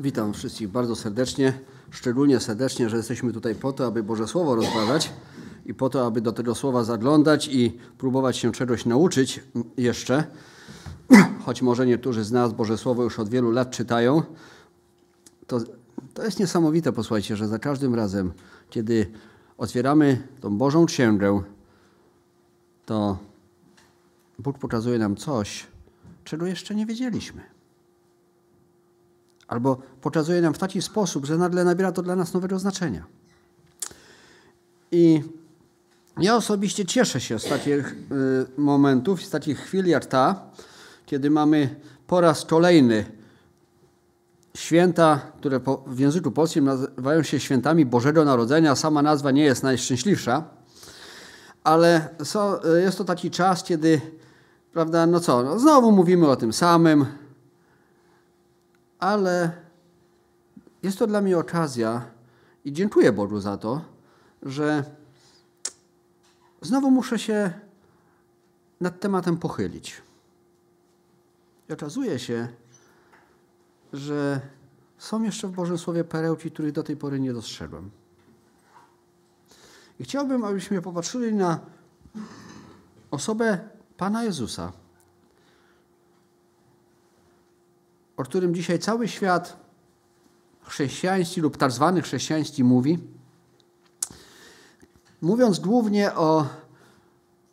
[0.00, 1.52] Witam wszystkich bardzo serdecznie,
[1.90, 5.12] szczególnie serdecznie, że jesteśmy tutaj po to, aby Boże Słowo rozważać
[5.66, 9.40] i po to, aby do tego Słowa zaglądać i próbować się czegoś nauczyć
[9.76, 10.24] jeszcze.
[11.44, 14.22] Choć może niektórzy z nas Boże Słowo już od wielu lat czytają,
[15.46, 15.60] to,
[16.14, 18.32] to jest niesamowite, posłuchajcie, że za każdym razem,
[18.70, 19.06] kiedy
[19.58, 21.42] otwieramy tą Bożą Księgę,
[22.86, 23.18] to
[24.38, 25.66] Bóg pokazuje nam coś,
[26.24, 27.59] czego jeszcze nie wiedzieliśmy.
[29.50, 33.04] Albo pokazuje nam w taki sposób, że nagle nabiera to dla nas nowego znaczenia.
[34.92, 35.22] I
[36.18, 37.96] ja osobiście cieszę się z takich y,
[38.56, 40.42] momentów, z takich chwil jak ta,
[41.06, 41.76] kiedy mamy
[42.06, 43.04] po raz kolejny
[44.56, 48.76] święta, które w języku polskim nazywają się świętami Bożego Narodzenia.
[48.76, 50.44] Sama nazwa nie jest najszczęśliwsza,
[51.64, 54.00] ale so, jest to taki czas, kiedy,
[54.72, 57.06] prawda, no co, no znowu mówimy o tym samym,
[59.00, 59.52] ale
[60.82, 62.10] jest to dla mnie okazja
[62.64, 63.84] i dziękuję Bogu za to,
[64.42, 64.84] że
[66.62, 67.52] znowu muszę się
[68.80, 70.02] nad tematem pochylić.
[71.68, 72.48] I okazuje się,
[73.92, 74.40] że
[74.98, 77.90] są jeszcze w Bożym Słowie perełki, których do tej pory nie dostrzegłem.
[80.00, 81.60] I chciałbym, abyśmy popatrzyli na
[83.10, 83.58] osobę
[83.96, 84.72] Pana Jezusa,
[88.20, 89.56] o którym dzisiaj cały świat
[90.62, 92.98] chrześcijański lub tak zwany chrześcijański mówi,
[95.20, 96.46] mówiąc głównie o,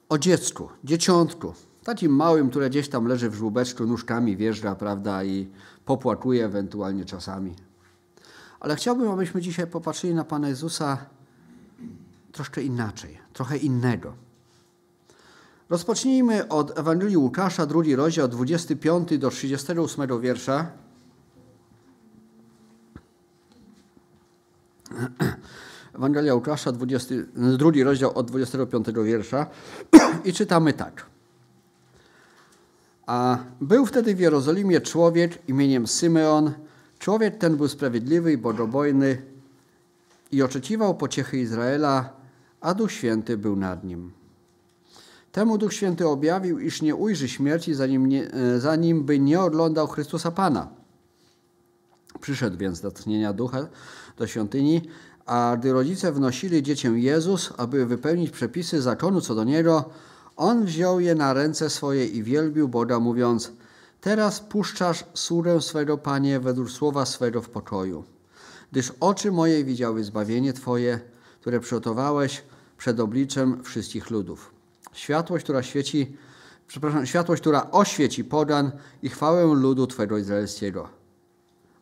[0.09, 5.47] o dziecku, dzieciątku, takim małym, które gdzieś tam leży w żłóbeczku, nóżkami wjeżdża, prawda, i
[5.85, 7.55] popłakuje ewentualnie czasami.
[8.59, 10.97] Ale chciałbym, abyśmy dzisiaj popatrzyli na Pana Jezusa
[12.31, 14.13] troszkę inaczej, trochę innego.
[15.69, 20.71] Rozpocznijmy od Ewangelii Łukasza, drugi rozdział, od 25 do 38 wiersza.
[25.95, 27.15] Ewangelia Łukasza, 20,
[27.57, 29.47] drugi rozdział od 25 wiersza
[30.25, 31.05] i czytamy tak.
[33.05, 36.51] A był wtedy w Jerozolimie człowiek imieniem Symeon.
[36.99, 39.21] Człowiek ten był sprawiedliwy i bogobojny
[40.31, 42.13] i oczekiwał pociechy Izraela,
[42.61, 44.16] a Duch Święty był nad nim.
[45.37, 49.87] Temu Duch Święty objawił, iż nie ujrzy śmierci, zanim, nie, e, zanim by nie oglądał
[49.87, 50.67] Chrystusa Pana.
[52.21, 53.67] Przyszedł więc do tchnienia ducha
[54.17, 54.81] do świątyni,
[55.25, 59.89] a gdy rodzice wnosili dziecię Jezus, aby wypełnić przepisy zakonu co do niego,
[60.35, 63.51] on wziął je na ręce swoje i wielbił Boga, mówiąc:
[64.01, 68.03] Teraz puszczasz sługę swego Panie według słowa swego w pokoju,
[68.71, 70.99] gdyż oczy moje widziały zbawienie Twoje,
[71.41, 72.43] które przygotowałeś
[72.77, 74.56] przed obliczem wszystkich ludów.
[74.97, 76.15] Światłość, która świeci,
[76.67, 78.71] przepraszam, światłość, która oświeci pogan
[79.01, 80.89] i chwałę ludu Twego izraelskiego.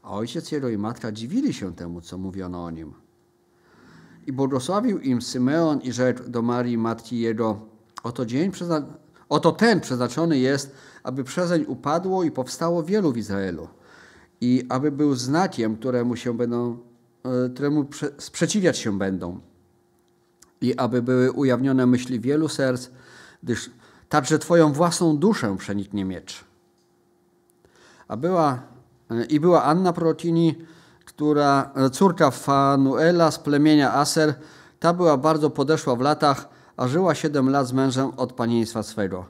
[0.04, 2.94] A ojciec jego i matka dziwili się temu, co mówiono o nim.
[4.28, 7.60] I błogosławił im Symeon i rzekł do Marii, matki jego,
[8.04, 8.52] oto, dzień
[9.30, 13.68] oto ten przeznaczony jest, aby przezeń upadło i powstało wielu w Izraelu
[14.42, 16.78] i aby był znakiem, któremu się będą,
[17.24, 17.86] e, któremu
[18.18, 19.40] sprzeciwiać się będą
[20.66, 22.90] i aby były ujawnione myśli wielu serc,
[23.44, 23.70] gdyż
[24.10, 26.44] także Twoją własną duszę przeniknie miecz.
[28.08, 28.60] A była,
[29.12, 30.56] e, I była Anna Protini,
[31.06, 34.34] która, e, córka Fanuela z plemienia Aser,
[34.80, 39.26] ta była bardzo podeszła w latach, a żyła siedem lat z mężem od panieństwa swego.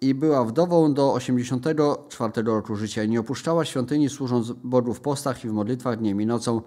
[0.00, 5.44] I była wdową do 84 roku życia i nie opuszczała świątyni, służąc Bogu w postach
[5.44, 6.62] i w modlitwach dniem i nocą.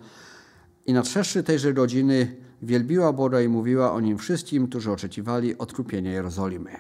[0.86, 6.72] I nadszedłszy tejże godziny wielbiła Boga i mówiła o nim wszystkim, którzy oczekiwali odkupienia Jerozolimy.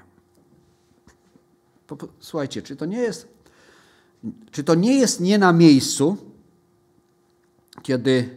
[2.19, 3.27] Słuchajcie, czy to nie jest,
[4.51, 6.17] czy to nie jest nie na miejscu,
[7.81, 8.29] kiedy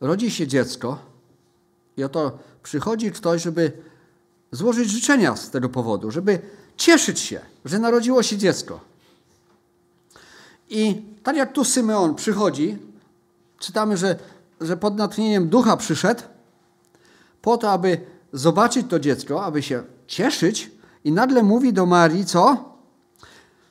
[0.00, 0.98] rodzi się dziecko
[1.96, 3.72] i oto przychodzi ktoś, żeby
[4.52, 6.38] złożyć życzenia z tego powodu, żeby
[6.76, 8.80] cieszyć się, że narodziło się dziecko.
[10.68, 12.78] I tak jak tu Symeon przychodzi,
[13.58, 14.18] czytamy, że
[14.60, 16.22] że pod natchnieniem ducha przyszedł
[17.42, 18.00] po to, aby
[18.32, 20.70] zobaczyć to dziecko, aby się cieszyć
[21.04, 22.64] i nagle mówi do Marii, co?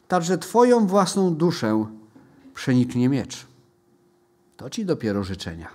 [0.07, 1.85] Także Twoją własną duszę
[2.53, 3.45] przeniknie miecz.
[4.57, 5.69] To ci dopiero życzenia.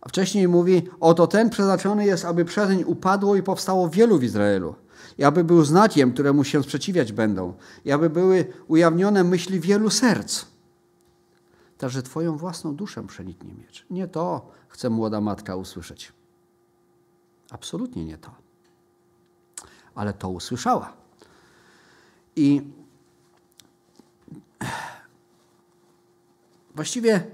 [0.00, 4.74] A wcześniej mówi, oto ten przeznaczony jest, aby przezeń upadło i powstało wielu w Izraelu.
[5.18, 7.54] I aby był znakiem, któremu się sprzeciwiać będą.
[7.84, 10.53] I aby były ujawnione myśli wielu serc
[11.84, 13.86] także Twoją własną duszę przeniknie miecz.
[13.90, 16.12] Nie to chce młoda matka usłyszeć.
[17.50, 18.34] Absolutnie nie to.
[19.94, 20.92] Ale to usłyszała.
[22.36, 22.62] I
[26.74, 27.26] właściwie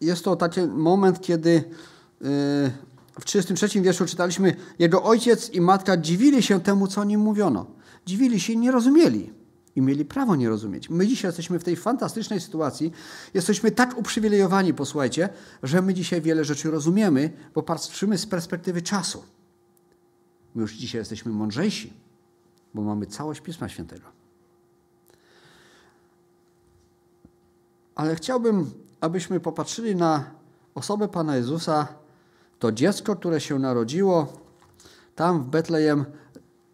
[0.00, 2.72] jest to taki moment, kiedy yy,
[3.20, 7.66] w 33 wierszu czytaliśmy, jego ojciec i matka dziwili się temu, co o nim mówiono.
[8.06, 9.39] Dziwili się i nie rozumieli.
[9.76, 10.90] I mieli prawo nie rozumieć.
[10.90, 12.92] My dzisiaj jesteśmy w tej fantastycznej sytuacji.
[13.34, 15.28] Jesteśmy tak uprzywilejowani, posłuchajcie,
[15.62, 19.24] że my dzisiaj wiele rzeczy rozumiemy, bo patrzymy z perspektywy czasu.
[20.54, 21.92] My już dzisiaj jesteśmy mądrzejsi,
[22.74, 24.06] bo mamy całość Pisma Świętego.
[27.94, 28.70] Ale chciałbym,
[29.00, 30.30] abyśmy popatrzyli na
[30.74, 31.88] osobę Pana Jezusa,
[32.58, 34.32] to dziecko, które się narodziło
[35.14, 36.04] tam w Betlejem,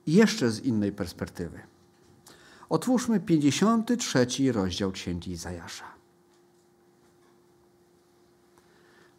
[0.07, 1.76] jeszcze z innej perspektywy.
[2.69, 5.85] Otwórzmy 53 rozdział Księgi Izajasza.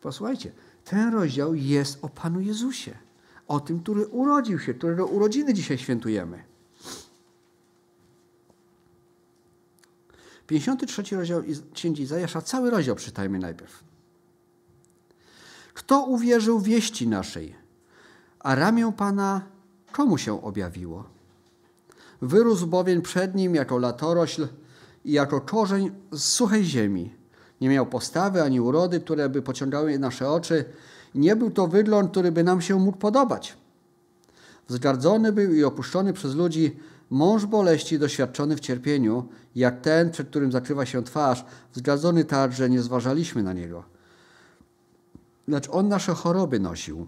[0.01, 0.51] Posłuchajcie,
[0.85, 2.97] ten rozdział jest o Panu Jezusie,
[3.47, 6.44] o tym, który urodził się, którego urodziny dzisiaj świętujemy.
[10.47, 13.83] 53 rozdział Księgi Izajasza, cały rozdział czytajmy najpierw.
[15.73, 17.55] Kto uwierzył wieści naszej,
[18.39, 19.41] a ramię Pana
[19.91, 21.16] komu się objawiło?
[22.21, 24.47] Wyrósł bowiem przed nim jako latorośl
[25.05, 27.13] i jako korzeń z suchej ziemi.
[27.61, 30.65] Nie miał postawy ani urody, które by pociągały nasze oczy.
[31.15, 33.57] Nie był to wygląd, który by nam się mógł podobać.
[34.67, 36.75] Wzgardzony był i opuszczony przez ludzi,
[37.09, 42.69] mąż boleści doświadczony w cierpieniu, jak ten, przed którym zakrywa się twarz, wzgardzony tak, że
[42.69, 43.83] nie zważaliśmy na niego.
[45.47, 47.07] Lecz on nasze choroby nosił,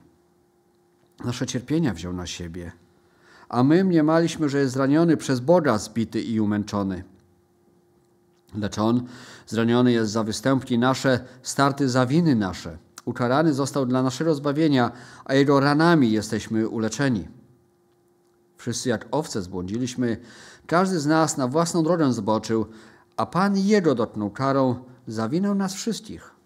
[1.25, 2.71] nasze cierpienia wziął na siebie
[3.49, 7.03] a my mniemaliśmy, że jest zraniony przez Boga, zbity i umęczony.
[8.55, 9.03] Lecz On
[9.47, 12.77] zraniony jest za występki nasze, starty za winy nasze.
[13.05, 14.91] Ukarany został dla naszego zbawienia,
[15.25, 17.27] a Jego ranami jesteśmy uleczeni.
[18.57, 20.17] Wszyscy jak owce zbłądziliśmy,
[20.67, 22.65] każdy z nas na własną drogę zboczył,
[23.17, 24.75] a Pan Jego dotknął karą
[25.07, 26.38] za winę nas wszystkich.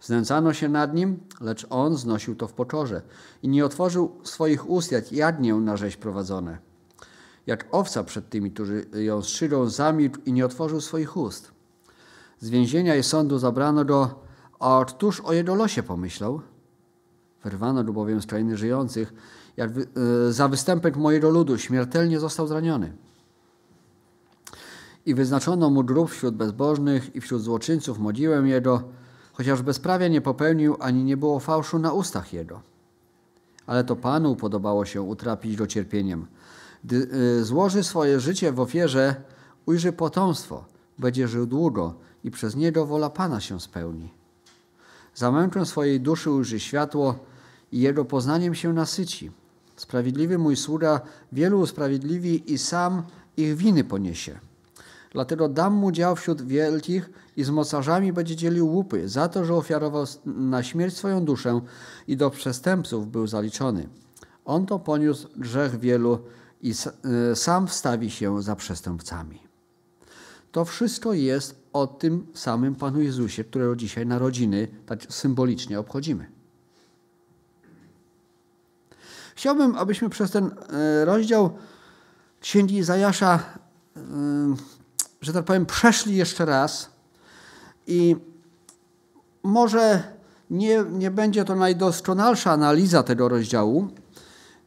[0.00, 3.02] Znęcano się nad nim, lecz on znosił to w pokorze
[3.42, 6.58] i nie otworzył swoich ust jak jadnię na rzeź prowadzone.
[7.46, 11.52] Jak owca przed tymi, którzy ją strzygą, zamilkł i nie otworzył swoich ust.
[12.38, 14.14] Z więzienia i sądu zabrano go,
[14.60, 16.40] a któż o jego losie pomyślał?
[17.44, 19.12] Wyrwano go bowiem z krainy żyjących,
[19.56, 19.86] jak wy,
[20.28, 22.92] e, za występek mojego ludu śmiertelnie został zraniony.
[25.06, 28.82] I wyznaczono mu grób wśród bezbożnych i wśród złoczyńców modziłem jego,
[29.40, 32.60] chociaż bezprawia nie popełnił, ani nie było fałszu na ustach jego.
[33.66, 36.26] Ale to Panu podobało się utrapić go cierpieniem.
[36.84, 36.96] Gdy
[37.40, 39.14] y, złoży swoje życie w ofierze,
[39.66, 40.64] ujrzy potomstwo,
[40.98, 41.94] będzie żył długo
[42.24, 44.08] i przez niego wola Pana się spełni.
[45.14, 47.18] Zamęczą swojej duszy ujrzy światło
[47.72, 49.30] i jego poznaniem się nasyci.
[49.76, 51.00] Sprawiedliwy mój sługa
[51.32, 53.02] wielu usprawiedliwi i sam
[53.36, 54.49] ich winy poniesie.
[55.10, 59.54] Dlatego dam mu dział wśród wielkich i z mocarzami będzie dzielił łupy za to, że
[59.54, 61.60] ofiarował na śmierć swoją duszę
[62.08, 63.88] i do przestępców był zaliczony.
[64.44, 66.18] On to poniósł grzech wielu
[66.62, 66.74] i
[67.30, 69.42] e, sam wstawi się za przestępcami.
[70.52, 76.26] To wszystko jest o tym samym Panu Jezusie, którego dzisiaj narodziny tak symbolicznie obchodzimy.
[79.34, 81.50] Chciałbym, abyśmy przez ten e, rozdział
[82.40, 83.38] Księgi Izajasza
[83.96, 84.00] e,
[85.20, 86.90] że tak powiem, przeszli jeszcze raz
[87.86, 88.16] i
[89.42, 90.02] może
[90.50, 93.88] nie, nie będzie to najdoskonalsza analiza tego rozdziału.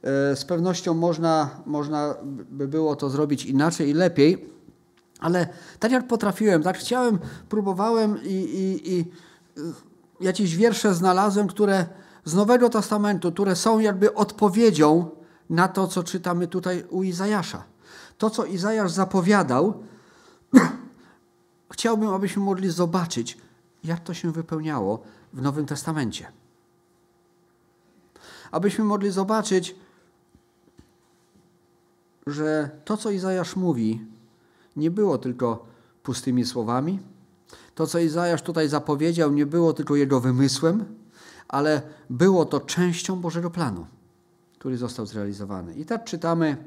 [0.03, 2.15] E, z pewnością można, można
[2.51, 4.49] by było to zrobić inaczej i lepiej,
[5.19, 5.47] ale
[5.79, 7.19] tak jak potrafiłem, tak chciałem,
[7.49, 9.05] próbowałem i, i, i
[10.19, 11.85] jakieś wiersze znalazłem, które
[12.25, 15.09] z Nowego Testamentu, które są jakby odpowiedzią
[15.49, 17.63] na to, co czytamy tutaj u Izajasza.
[18.17, 19.83] To, co Izajasz zapowiadał,
[21.71, 23.37] Chciałbym, abyśmy mogli zobaczyć,
[23.83, 26.27] jak to się wypełniało w Nowym Testamencie.
[28.51, 29.75] Abyśmy mogli zobaczyć,
[32.27, 34.05] że to, co Izajasz mówi,
[34.75, 35.65] nie było tylko
[36.03, 36.99] pustymi słowami.
[37.75, 40.85] To, co Izajasz tutaj zapowiedział, nie było tylko jego wymysłem,
[41.47, 43.87] ale było to częścią Bożego planu,
[44.59, 45.73] który został zrealizowany.
[45.75, 46.57] I tak czytamy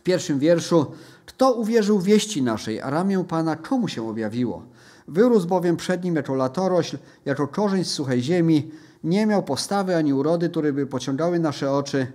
[0.00, 0.86] w pierwszym wierszu,
[1.26, 4.62] kto uwierzył wieści naszej, a ramię Pana komu się objawiło?
[5.08, 8.70] Wyrósł bowiem przed nim jako latorośl, jako korzeń z suchej ziemi,
[9.04, 12.06] nie miał postawy ani urody, które by pociągały nasze oczy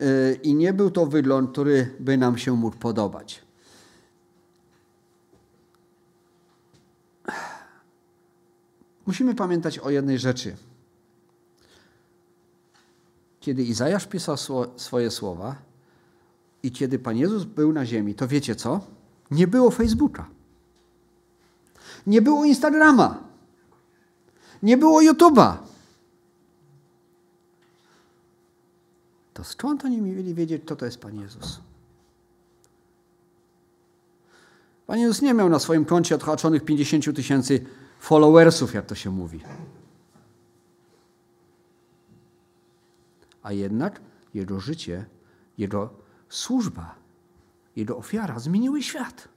[0.00, 3.42] yy, i nie był to wygląd, który by nam się mógł podobać.
[9.06, 10.56] Musimy pamiętać o jednej rzeczy.
[13.40, 14.36] Kiedy Izajasz pisał
[14.76, 15.71] swoje słowa,
[16.62, 18.80] I kiedy Pan Jezus był na ziemi, to wiecie co?
[19.30, 20.28] Nie było Facebooka.
[22.06, 23.22] Nie było Instagrama.
[24.62, 25.56] Nie było YouTube'a.
[29.34, 31.60] To skąd oni mieli wiedzieć, kto to jest Pan Jezus?
[34.86, 37.66] Pan Jezus nie miał na swoim koncie odhaczonych 50 tysięcy
[38.00, 39.40] followersów, jak to się mówi.
[43.42, 44.00] A jednak
[44.34, 45.04] jego życie,
[45.58, 46.01] jego
[46.32, 46.94] służba,
[47.76, 49.28] jego ofiara zmieniły świat.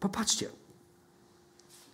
[0.00, 0.48] Popatrzcie.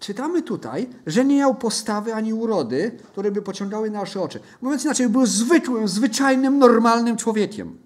[0.00, 4.40] Czytamy tutaj, że nie miał postawy ani urody, które by pociągały nasze oczy.
[4.62, 7.78] Mówiąc inaczej, był zwykłym, zwyczajnym, normalnym człowiekiem.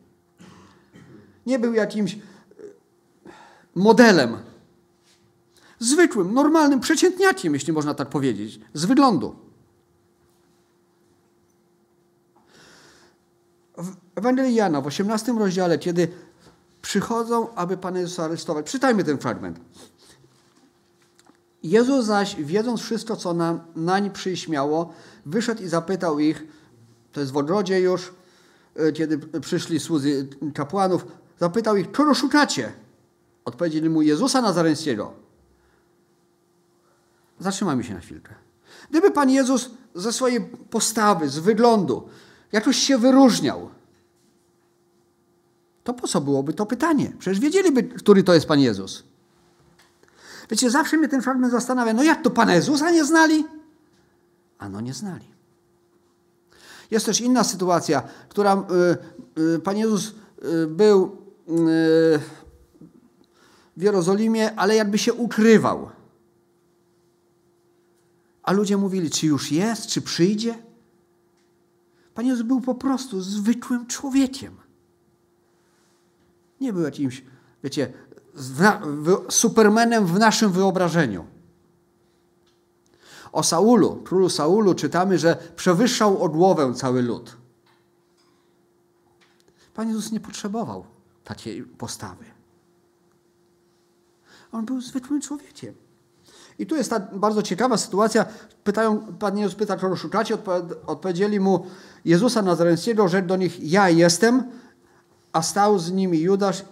[1.46, 2.18] Nie był jakimś e,
[3.74, 4.36] modelem.
[5.78, 9.36] Zwykłym, normalnym, przeciętniakiem, jeśli można tak powiedzieć, z wyglądu.
[13.76, 16.08] W Ewangelii Jana w 18 rozdziale, kiedy
[16.82, 18.66] przychodzą, aby Pana Jezusa aresztować.
[18.66, 19.60] Przytajmy ten fragment.
[21.62, 24.92] Jezus zaś, wiedząc wszystko, co na, nań przyśmiało,
[25.26, 26.44] wyszedł i zapytał ich,
[27.12, 28.12] to jest w ogrodzie już,
[28.76, 31.06] e, kiedy przyszli słudzy kapłanów,
[31.40, 32.72] zapytał ich, czego szukacie?
[33.44, 35.12] Odpowiedzieli mu Jezusa Nazareńskiego.
[37.40, 38.34] Zatrzymajmy się na chwilkę.
[38.90, 42.08] Gdyby Pan Jezus ze swojej postawy, z wyglądu
[42.52, 43.70] jakoś się wyróżniał,
[45.86, 47.12] to po co byłoby to pytanie?
[47.18, 49.04] Przecież wiedzieliby, który to jest Pan Jezus.
[50.50, 53.44] Wiecie, zawsze mnie ten fragment zastanawia, no jak to Pana Jezusa nie znali?
[54.58, 55.24] Ano nie znali.
[56.90, 58.66] Jest też inna sytuacja, która
[59.36, 61.16] y, y, Pan Jezus y, był
[63.76, 65.90] w Jerozolimie, ale jakby się ukrywał.
[68.42, 70.58] A ludzie mówili, czy już jest, czy przyjdzie?
[72.14, 74.65] Pan Jezus był po prostu zwykłym człowiekiem.
[76.60, 77.24] Nie był jakimś,
[77.64, 77.92] wiecie,
[79.28, 81.24] supermenem w naszym wyobrażeniu.
[83.32, 87.36] O Saulu, królu Saulu czytamy, że przewyższał odłowę cały lud.
[89.74, 90.84] Pan Jezus nie potrzebował
[91.24, 92.24] takiej postawy.
[94.52, 95.74] On był zwykłym człowiekiem.
[96.58, 98.26] I tu jest ta bardzo ciekawa sytuacja.
[98.64, 100.38] Pytają, Pan Jezus pyta, kogo szukacie.
[100.86, 101.66] Odpowiedzieli mu
[102.04, 104.42] Jezusa Nazareńskiego, rzekł do nich, ja jestem
[105.36, 106.64] a stał z nimi Judasz, e,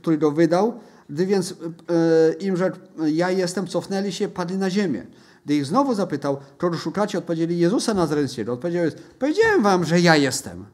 [0.00, 0.80] który go wydał.
[1.10, 2.76] Gdy więc e, im rzekł,
[3.06, 5.06] ja jestem, cofnęli się, padli na ziemię.
[5.44, 8.52] Gdy ich znowu zapytał, kogo szukacie, odpowiedzieli Jezusa Nazareńskiego.
[8.52, 10.64] Odpowiedział jest, powiedziałem wam, że ja jestem.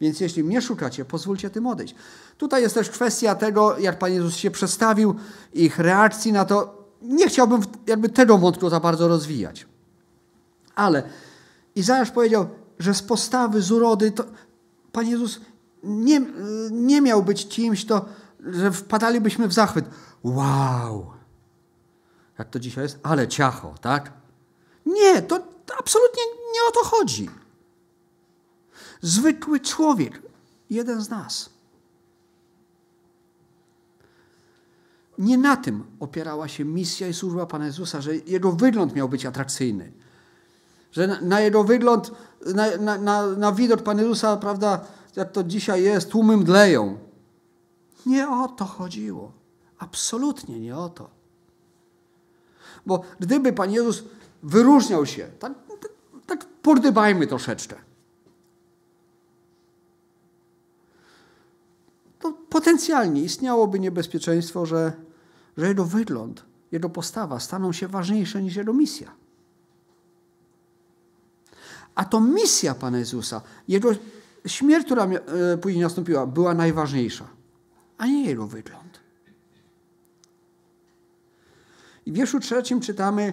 [0.00, 1.94] Więc jeśli mnie szukacie, pozwólcie tym odejść.
[2.38, 5.14] Tutaj jest też kwestia tego, jak Pan Jezus się przedstawił,
[5.54, 6.84] ich reakcji na to.
[7.02, 9.66] Nie chciałbym jakby tego wątku za bardzo rozwijać.
[10.74, 11.02] Ale
[11.74, 12.46] Izajasz powiedział,
[12.78, 14.24] że z postawy, z urody, to
[14.92, 15.40] Pan Jezus
[15.82, 16.20] nie,
[16.70, 18.04] nie miał być kimś, to,
[18.40, 19.84] że wpadalibyśmy w zachwyt.
[20.24, 21.12] Wow!
[22.38, 22.98] Jak to dzisiaj jest?
[23.02, 24.12] Ale ciacho, tak?
[24.86, 25.40] Nie, to,
[25.78, 26.22] absolutnie
[26.54, 27.30] nie o to chodzi.
[29.00, 30.22] Zwykły człowiek,
[30.70, 31.50] jeden z nas.
[35.18, 39.26] Nie na tym opierała się misja i służba Pana Jezusa, że jego wygląd miał być
[39.26, 39.92] atrakcyjny.
[40.92, 42.12] Że na, na jego wygląd,
[42.54, 44.84] na, na, na widok Pana Jezusa, prawda,
[45.16, 46.98] jak to dzisiaj jest, tłumy mdleją.
[48.06, 49.32] Nie o to chodziło.
[49.78, 51.10] Absolutnie nie o to.
[52.86, 54.04] Bo gdyby Pan Jezus
[54.42, 55.52] wyróżniał się, tak,
[56.26, 57.76] tak, pordybajmy troszeczkę,
[62.18, 64.92] to potencjalnie istniałoby niebezpieczeństwo, że,
[65.56, 69.12] że jego wygląd, jego postawa staną się ważniejsze niż jego misja.
[71.94, 73.90] A to misja Pana Jezusa, jego
[74.48, 77.28] śmierć, która e, później nastąpiła, była najważniejsza,
[77.98, 79.00] a nie jego wygląd.
[82.06, 83.32] I w wierszu trzecim czytamy,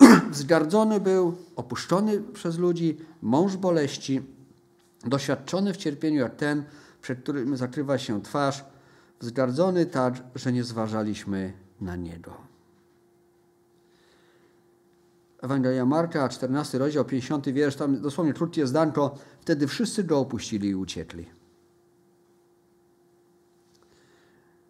[0.30, 4.22] wzgardzony był, opuszczony przez ludzi, mąż boleści,
[5.04, 6.64] doświadczony w cierpieniu jak ten,
[7.02, 8.64] przed którym zakrywa się twarz,
[9.20, 12.46] wzgardzony tak, że nie zważaliśmy na niego.
[15.42, 20.74] Ewangelia Marka, 14 rozdział, 50 wiersz, tam dosłownie krótkie zdanko, wtedy wszyscy go opuścili i
[20.74, 21.26] uciekli.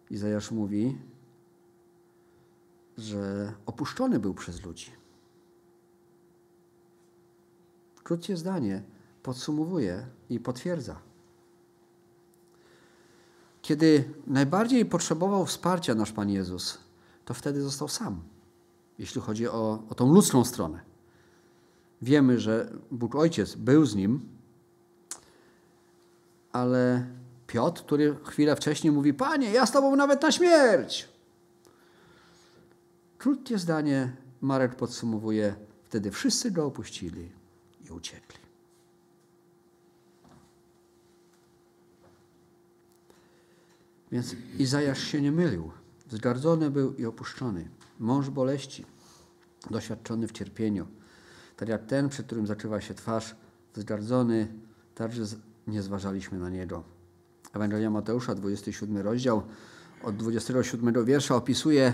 [0.09, 0.97] Izajasz mówi,
[2.97, 4.91] że opuszczony był przez ludzi.
[8.03, 8.83] Krótkie zdanie
[9.23, 10.99] podsumowuje i potwierdza.
[13.61, 16.77] Kiedy najbardziej potrzebował wsparcia nasz Pan Jezus,
[17.25, 18.21] to wtedy został sam
[18.99, 20.79] jeśli chodzi o, o tą ludzką stronę.
[22.01, 24.36] Wiemy, że Bóg Ojciec był z nim,
[26.57, 27.07] ale
[27.47, 31.09] Piotr, który chwilę wcześniej mówi: Panie, ja z Tobą nawet na śmierć.
[33.17, 34.11] Krótkie zdanie
[34.41, 37.31] Marek podsumowuje: Wtedy wszyscy go opuścili
[37.85, 38.39] i uciekli.
[44.11, 45.71] Więc Izajasz się nie mylił.
[46.09, 47.69] Zgardzony był i opuszczony.
[47.99, 48.85] Mąż boleści,
[49.69, 50.87] doświadczony w cierpieniu.
[51.57, 53.35] Tak jak ten, przed którym zaczywa się twarz,
[53.73, 54.47] wzgardzony,
[54.95, 55.23] także
[55.67, 56.83] nie zważaliśmy na niego.
[57.53, 59.41] Ewangelia Mateusza, 27 rozdział,
[60.03, 61.93] od 27 wiersza opisuje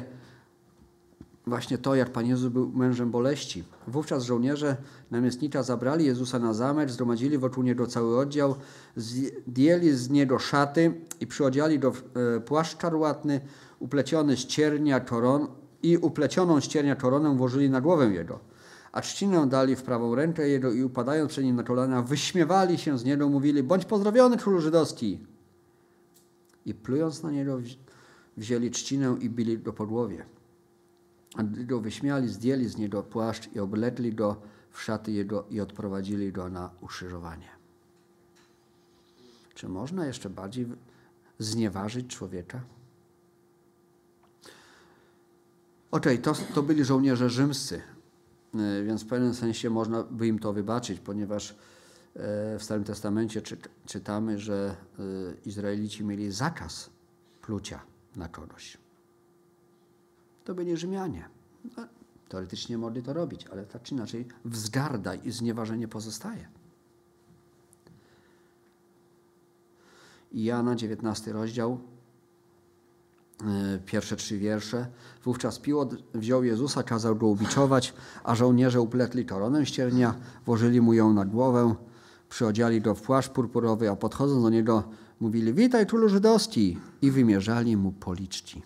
[1.47, 3.63] właśnie to, jak Pan Jezus był mężem boleści.
[3.87, 4.77] Wówczas żołnierze
[5.11, 8.55] namiestnicza zabrali Jezusa na zamek, zgromadzili wokół Niego cały oddział,
[8.95, 11.93] zdjęli z Niego szaty i przyodziali do
[12.37, 13.41] e, płaszcz czarłatny,
[13.79, 15.47] upleciony z ciernia koron
[15.83, 18.39] i uplecioną z ciernia koronę włożyli na głowę Jego.
[18.93, 22.97] A trzcinę dali w prawą rękę Jego i upadając przed Nim na kolana, wyśmiewali się
[22.97, 25.19] z Niego, mówili, bądź pozdrowiony królu żydowski.
[26.65, 27.59] I plując na Niego
[28.37, 30.25] wzięli trzcinę i bili go po głowie.
[31.35, 34.35] A gdy go wyśmiali, zdjęli z niego płaszcz i oblegli go
[34.69, 37.49] w szaty jego i odprowadzili go na ukrzyżowanie.
[39.53, 40.67] Czy można jeszcze bardziej
[41.39, 42.61] znieważyć człowieka?
[45.91, 47.81] Okej, okay, to, to byli żołnierze rzymscy,
[48.85, 51.55] więc w pewnym sensie można by im to wybaczyć, ponieważ e,
[52.59, 53.41] w Starym Testamencie
[53.85, 55.03] czytamy, że e,
[55.45, 56.89] Izraelici mieli zakaz
[57.41, 57.79] plucia
[58.15, 58.77] na kogoś.
[60.43, 61.29] To byli Rzymianie.
[61.77, 61.87] No,
[62.29, 66.47] teoretycznie mogli to robić, ale tak czy inaczej wzgarda i znieważenie pozostaje.
[70.31, 71.79] I Jana, 19 rozdział,
[73.85, 74.87] pierwsze trzy wiersze.
[75.23, 81.13] Wówczas Piłot wziął Jezusa, kazał go ubiczować, a żołnierze upletli koronę ściernia, włożyli mu ją
[81.13, 81.75] na głowę,
[82.29, 84.83] przyodziali go w płaszcz purpurowy, a podchodząc do niego
[85.19, 88.61] mówili, witaj królu żydowski i wymierzali mu policzki.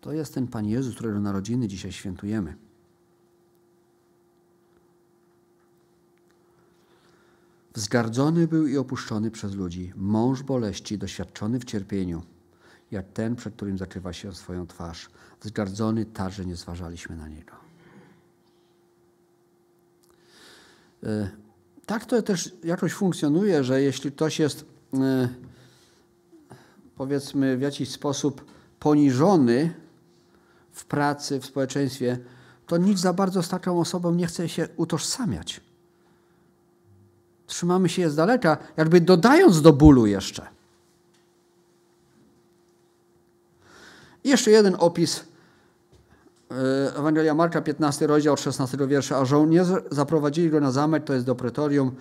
[0.00, 2.56] To jest ten Pan Jezus, którego narodziny dzisiaj świętujemy.
[7.74, 12.22] Wzgardzony był i opuszczony przez ludzi, mąż boleści, doświadczony w cierpieniu,
[12.90, 15.10] jak ten, przed którym zakrywa się swoją twarz.
[15.40, 17.52] Wzgardzony, także nie zważaliśmy na niego.
[21.02, 21.30] E,
[21.86, 25.28] tak to też jakoś funkcjonuje, że jeśli ktoś jest, e,
[26.96, 28.44] powiedzmy, w jakiś sposób
[28.80, 29.74] poniżony,
[30.72, 32.18] w pracy, w społeczeństwie,
[32.66, 35.60] to nic za bardzo z taką osobą nie chce się utożsamiać.
[37.46, 40.46] Trzymamy się z daleka, jakby dodając do bólu jeszcze.
[44.24, 45.24] I jeszcze jeden opis.
[46.50, 49.18] E, Ewangelia Marka, 15 rozdział, 16 wiersza.
[49.18, 51.92] A żołnierze zaprowadzili go na zamek, to jest do pretorium,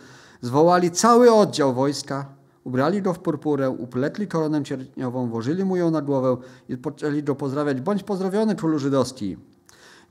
[0.41, 2.25] zwołali cały oddział wojska,
[2.63, 6.38] Ubrali go w purpurę, upletli koronę cierniową, włożyli mu ją na głowę
[6.69, 7.82] i poczęli go pozdrawiać.
[7.82, 9.38] Bądź pozdrowiony, królu żydowski.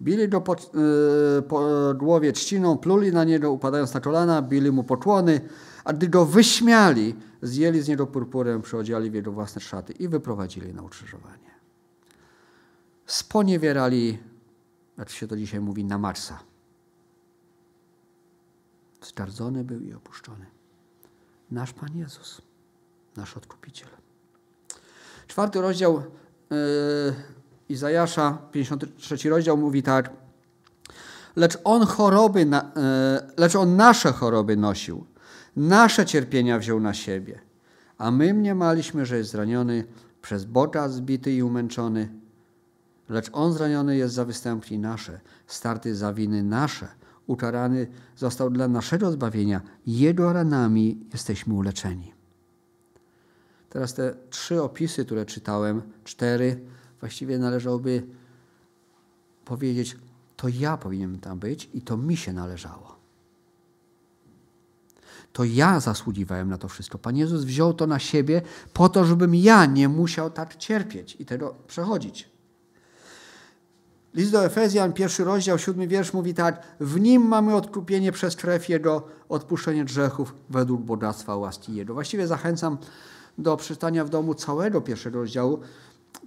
[0.02, 4.84] Bili go po, yy, po głowie trzciną, pluli na niego, upadając na kolana, bili mu
[4.84, 5.40] pokłony,
[5.84, 10.74] a gdy go wyśmiali, zjęli z niego purpurę, przyodziali w jego własne szaty i wyprowadzili
[10.74, 11.52] na ukrzyżowanie.
[13.06, 14.18] Sponiewierali,
[14.98, 16.38] jak się to dzisiaj mówi, na Marsa.
[19.02, 20.46] Zgardzony był i opuszczony
[21.52, 22.42] nasz Pan Jezus,
[23.16, 23.88] nasz Odkupiciel.
[25.26, 26.02] Czwarty rozdział
[26.50, 27.14] yy,
[27.72, 30.10] Izajasza, 53 rozdział mówi tak.
[31.36, 35.06] Lecz on choroby, na, yy, lecz on nasze choroby nosił,
[35.56, 37.40] nasze cierpienia wziął na siebie,
[37.98, 39.84] a my mniemaliśmy, że jest zraniony,
[40.22, 42.08] przez Boga zbity i umęczony.
[43.08, 46.88] Lecz on zraniony jest za występki nasze, starty za winy nasze–
[47.26, 49.60] ukarany został dla naszego zbawienia.
[49.86, 52.12] Jego ranami jesteśmy uleczeni.
[53.70, 56.60] Teraz te trzy opisy, które czytałem, cztery,
[57.02, 58.02] właściwie należałoby
[59.44, 59.96] powiedzieć,
[60.36, 62.96] to ja powinienem tam być i to mi się należało.
[65.32, 66.98] To ja zasługiwałem na to wszystko.
[66.98, 71.26] Pan Jezus wziął to na siebie po to, żebym ja nie musiał tak cierpieć i
[71.26, 72.28] tego przechodzić.
[74.14, 76.62] List do Efezjan, pierwszy rozdział, siódmy wiersz mówi tak.
[76.80, 81.94] W nim mamy odkupienie przez krew Jego, odpuszczenie grzechów według bogactwa łaski Jego.
[81.94, 82.78] Właściwie zachęcam
[83.38, 85.60] do przeczytania w domu całego pierwszego rozdziału.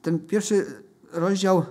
[0.01, 0.65] Ten pierwszy
[1.11, 1.65] rozdział,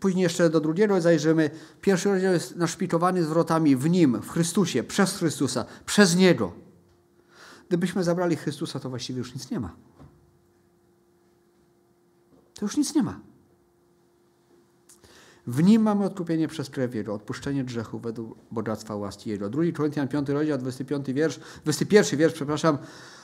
[0.00, 1.50] później jeszcze do drugiego zajrzymy.
[1.80, 6.52] Pierwszy rozdział jest naszpikowany zwrotami w nim, w Chrystusie, przez Chrystusa, przez Niego.
[7.68, 9.76] Gdybyśmy zabrali Chrystusa, to właściwie już nic nie ma.
[12.54, 13.20] To już nic nie ma.
[15.46, 19.50] W nim mamy odkupienie przez krew Jego, odpuszczenie grzechu według bogactwa łaski Jego.
[19.50, 22.78] 2 Koryntian 5 rozdział, 25 wiersz, 21 wiersz, przepraszam.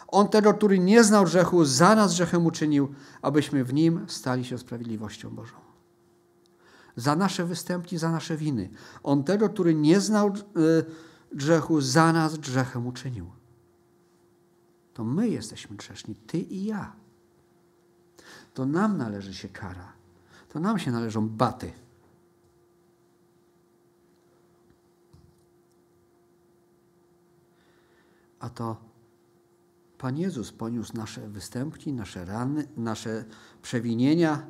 [0.09, 4.59] On tego, który nie znał grzechu, za nas grzechem uczynił, abyśmy w nim stali się
[4.59, 5.57] sprawiedliwością Bożą.
[6.97, 8.71] Za nasze występki, za nasze winy.
[9.03, 10.33] On tego, który nie znał y,
[11.33, 13.31] grzechu, za nas grzechem uczynił.
[14.95, 16.93] To my jesteśmy grzeszni, ty i ja.
[18.55, 19.93] To nam należy się kara.
[20.49, 21.73] To nam się należą baty.
[28.41, 28.88] A to
[29.99, 33.25] Pan Jezus poniósł nasze występki, nasze rany, nasze
[33.63, 34.47] przewinienia.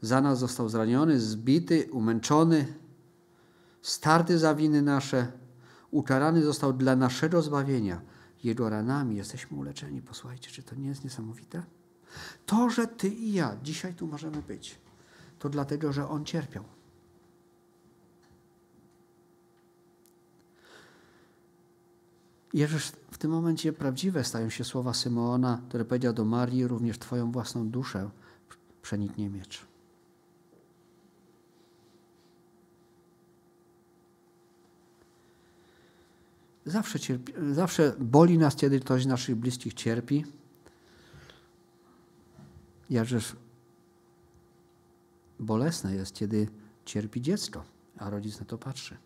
[0.00, 2.74] Za nas został zraniony, zbity, umęczony,
[3.82, 5.32] starty za winy nasze.
[5.90, 8.00] Ukarany został dla naszego zbawienia.
[8.44, 10.02] Jego ranami jesteśmy uleczeni.
[10.02, 11.62] Posłuchajcie, czy to nie jest niesamowite?
[12.46, 14.78] To, że Ty i ja dzisiaj tu możemy być,
[15.38, 16.64] to dlatego, że On cierpiał.
[22.56, 27.32] Jezus, w tym momencie prawdziwe stają się słowa Symeona, które powiedział do Marii, również Twoją
[27.32, 28.10] własną duszę
[28.82, 29.66] przeniknie miecz.
[36.66, 40.24] Zawsze, cierpi, zawsze boli nas, kiedy ktoś z naszych bliskich cierpi.
[42.90, 43.36] Jakżeż
[45.40, 46.48] bolesne jest, kiedy
[46.84, 47.64] cierpi dziecko,
[47.98, 48.96] a rodzic na to patrzy.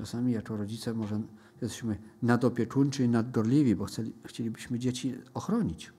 [0.00, 1.20] Czasami jako rodzice może
[1.62, 5.92] jesteśmy nadopiekuńczy i naddorliwi, bo chcieli, chcielibyśmy dzieci ochronić.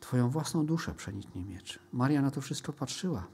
[0.00, 1.78] Twoją własną duszę przeniknie miecz.
[1.92, 3.26] Maria na to wszystko patrzyła.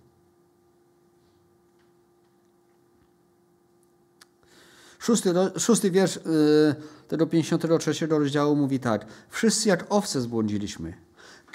[4.98, 6.74] Szósty, szósty wiersz yy,
[7.08, 9.06] tego 53 rozdziału mówi tak.
[9.28, 11.05] Wszyscy jak owce zbłądziliśmy.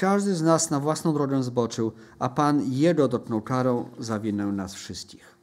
[0.02, 4.74] Każdy z nas na własną drogę zboczył, a Pan Jego dotknął karą za winę nas
[4.74, 5.38] wszystkich.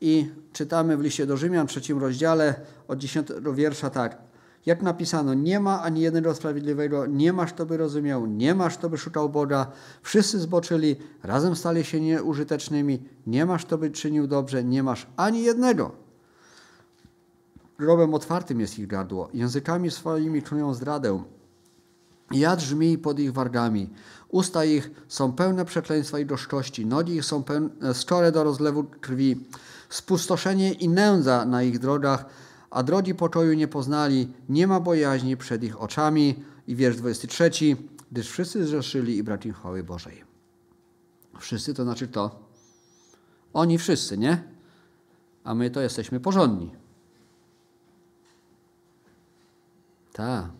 [0.00, 2.54] I czytamy w liście do Rzymian, trzecim rozdziale,
[2.88, 4.18] od 10 wiersza tak.
[4.66, 8.90] Jak napisano, nie ma ani jednego sprawiedliwego, nie masz, to by rozumiał, nie masz, to
[8.90, 9.66] by szukał Boga.
[10.02, 15.42] Wszyscy zboczyli, razem stali się nieużytecznymi, nie masz, to by czynił dobrze, nie masz ani
[15.42, 15.92] jednego.
[17.78, 21.22] Grobem otwartym jest ich gardło, językami swoimi czują zdradę.
[22.30, 23.90] Jad żmij pod ich wargami.
[24.28, 29.44] Usta ich są pełne przekleństwa i gorzkości, nogi ich są pełne, skore do rozlewu krwi.
[29.88, 32.24] Spustoszenie i nędza na ich drogach,
[32.70, 36.44] a drogi pokoju nie poznali, nie ma bojaźni przed ich oczami.
[36.66, 37.50] I wiersz 23,
[38.12, 40.24] gdyż wszyscy zrzeszyli i brak im chwały Bożej.
[41.38, 42.38] Wszyscy to znaczy to?
[43.52, 44.42] Oni wszyscy, nie?
[45.44, 46.70] A my to jesteśmy porządni.
[50.12, 50.59] Tak.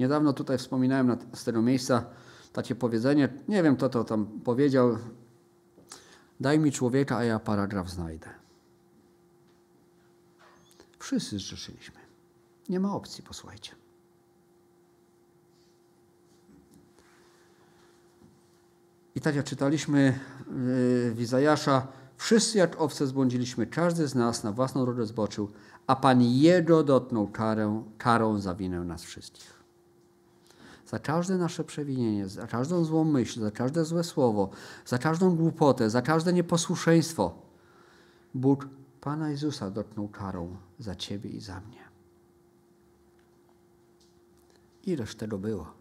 [0.00, 2.04] Niedawno tutaj wspominałem z tego miejsca
[2.52, 4.98] takie powiedzenie, nie wiem kto to tam powiedział,
[6.40, 8.28] daj mi człowieka, a ja paragraf znajdę.
[10.98, 12.00] Wszyscy zrzeszyliśmy.
[12.68, 13.72] Nie ma opcji, posłuchajcie.
[19.14, 21.86] I tak jak czytaliśmy yy, w Izajasza,
[22.16, 25.50] wszyscy jak owce zbłądziliśmy, każdy z nas na własną drogę zboczył,
[25.86, 29.59] a Pan Jego dotknął karę, karą za winę nas wszystkich.
[30.90, 34.50] Za każde nasze przewinienie, za każdą złą myśl, za każde złe słowo,
[34.86, 37.34] za każdą głupotę, za każde nieposłuszeństwo
[38.34, 38.68] Bóg
[39.00, 41.84] Pana Jezusa dotknął karą za Ciebie i za mnie.
[44.84, 45.72] Ileż tego było?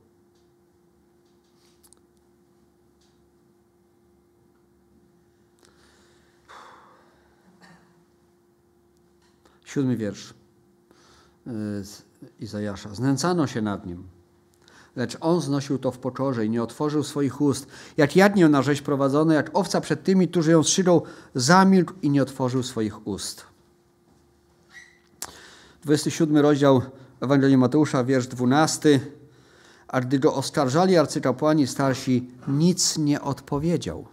[9.66, 10.34] Siódmy wiersz y,
[11.84, 12.04] z
[12.40, 12.96] Izajasza.
[12.96, 14.19] Znęcano się nad nim
[15.00, 17.68] lecz on znosił to w pokorze i nie otworzył swoich ust.
[17.98, 21.02] Jak jadnię na rzeź prowadzony, jak owca przed tymi, którzy ją strzygą,
[21.36, 23.46] zamilkł i nie otworzył swoich ust.
[25.84, 26.82] 27 rozdział
[27.22, 29.00] Ewangelii Mateusza, wiersz 12.
[29.88, 34.08] A gdy go oskarżali arcykapłani starsi, nic nie odpowiedział.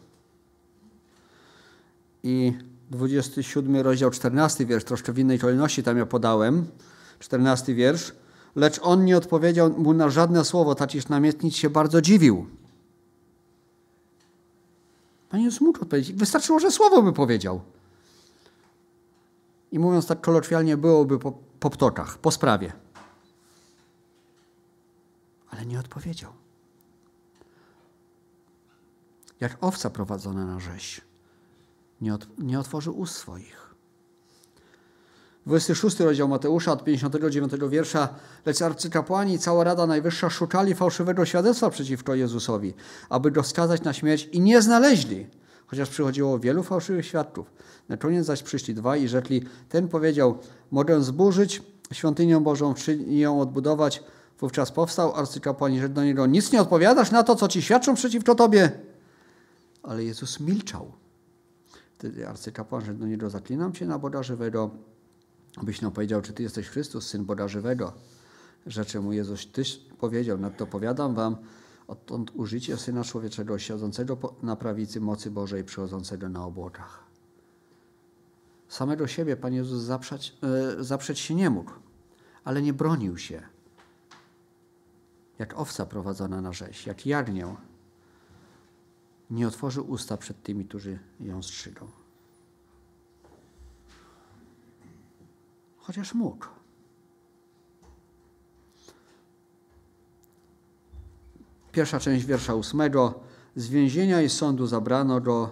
[2.23, 2.53] I
[2.91, 6.67] 27 rozdział, 14 wiersz, troszkę w innej kolejności tam ja podałem.
[7.19, 8.13] 14 wiersz.
[8.57, 12.47] Lecz on nie odpowiedział mu na żadne słowo, tak iż namiestnik się bardzo dziwił.
[15.29, 16.17] Panie Jezus mógł odpowiedzieć.
[16.17, 17.61] Wystarczyło, że słowo by powiedział.
[19.73, 22.73] I mówiąc tak kolokwialnie, byłoby po, po ptokach, po sprawie.
[25.51, 26.33] Ale nie odpowiedział.
[29.41, 31.01] Jak owca prowadzona na rzeź,
[32.01, 33.66] nie, od, nie otworzył ust swoich.
[35.47, 38.09] 26 rozdział Mateusza od 59 wiersza.
[38.47, 42.75] Lecz arcykapłani i cała Rada Najwyższa szukali fałszywego świadectwa przeciwko Jezusowi,
[43.09, 45.27] aby go skazać na śmierć i nie znaleźli,
[45.67, 47.53] chociaż przychodziło wielu fałszywych świadków.
[47.89, 50.39] Na koniec zaś przyszli dwa i rzekli, ten powiedział,
[50.71, 54.03] mogę zburzyć świątynię Bożą, czy ją odbudować.
[54.41, 57.95] Wówczas powstał arcykapłan i rzekł do niego, nic nie odpowiadasz na to, co ci świadczą
[57.95, 58.71] przeciwko tobie.
[59.83, 60.93] Ale Jezus milczał.
[61.99, 64.71] Wtedy arcykapłan rzekł do niego, zaklinam cię na Boga żywego,
[65.57, 67.93] abyś nam powiedział, czy ty jesteś Chrystus, Syn Boga żywego.
[68.67, 71.37] Rzeczy mu Jezus, tyś powiedział, nadto powiadam wam,
[71.89, 77.05] odtąd użycie Syna Człowieczego, siedzącego na prawicy mocy Bożej, przychodzącego na obłokach.
[78.69, 80.37] Samego siebie Pan Jezus zaprzeć,
[80.77, 81.71] yy, zaprzeć się nie mógł,
[82.45, 83.43] ale nie bronił się.
[85.39, 87.57] Jak owca prowadzona na rzeź, jak jagnię,
[89.31, 91.89] nie otworzył usta przed tymi, którzy ją strzygą.
[95.87, 96.47] Chociaż mógł.
[101.73, 103.21] Pierwsza część wiersza ósmego.
[103.57, 105.51] Z więzienia i sądu zabrano go,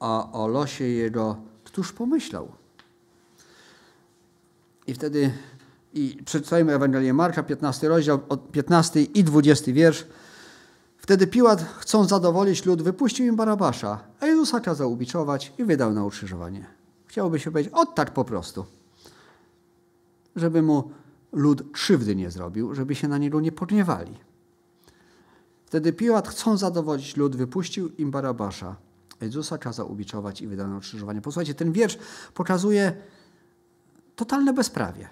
[0.00, 2.52] a o losie jego któż pomyślał?
[4.86, 5.32] I wtedy
[5.94, 8.18] i przeczytajmy Ewangelię Marka, 15 rozdział,
[8.52, 10.06] 15 i 20 wiersz.
[10.96, 16.04] Wtedy Piłat, chcąc zadowolić lud, wypuścił im Barabasza, a Jezusa kazał ubiczować i wydał na
[16.04, 16.66] ukrzyżowanie.
[17.06, 18.79] Chciałoby się powiedzieć, o tak po prostu.
[20.36, 20.90] Żeby mu
[21.32, 24.18] lud krzywdy nie zrobił, żeby się na niego nie podniewali.
[25.66, 28.76] Wtedy Piłat, chcąc zadowolić lud, wypuścił im Barabasza.
[29.20, 31.20] Jezusa kazał ubiczować i wydał na ukrzyżowanie.
[31.20, 31.98] Posłuchajcie, ten wiersz
[32.34, 32.96] pokazuje
[34.16, 35.08] totalne bezprawie.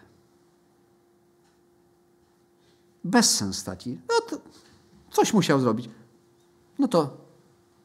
[3.04, 3.98] Bezsens taki.
[4.08, 4.40] No to
[5.10, 5.90] coś musiał zrobić.
[6.78, 7.16] No to,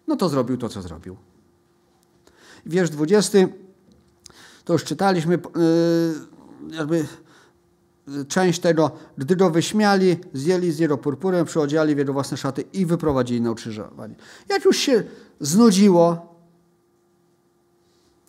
[0.08, 1.18] no to zrobił to, co zrobił.
[2.66, 3.40] Wiersz 20,
[4.66, 7.08] to już czytaliśmy, yy, jakby
[8.28, 12.86] część tego, gdy go wyśmiali, zjęli z jego purpurem, przyodziali w jego własne szaty i
[12.86, 14.16] wyprowadzili na ukrzyżowanie.
[14.50, 15.04] Jak już się
[15.40, 16.36] znudziło,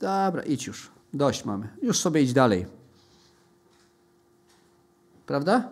[0.01, 2.67] dobra, idź już, dość mamy, już sobie idź dalej.
[5.27, 5.69] Prawda?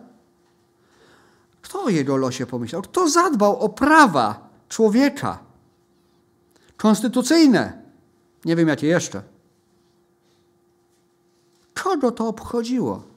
[1.61, 2.81] Kto o jego losie pomyślał?
[2.81, 5.39] Kto zadbał o prawa człowieka?
[6.77, 7.81] Konstytucyjne.
[8.45, 9.23] Nie wiem jakie jeszcze.
[11.73, 13.12] Kogo to obchodziło?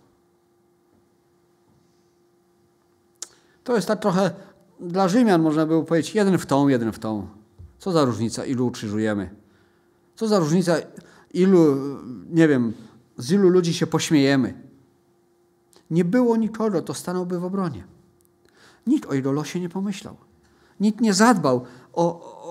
[3.67, 4.31] To jest tak trochę
[4.81, 7.27] dla Rzymian, można by powiedzieć, jeden w tą, jeden w tą.
[7.79, 9.31] Co za różnica, ilu ukrzyżujemy?
[10.17, 10.77] Co za różnica,
[11.35, 11.77] ilu,
[12.31, 12.73] nie wiem,
[13.17, 14.55] z ilu ludzi się pośmiejemy?
[15.91, 17.85] Nie było nikogo, to stanąłby w obronie.
[18.87, 20.17] Nikt o jego losie nie pomyślał.
[20.81, 22.05] Nikt nie zadbał o,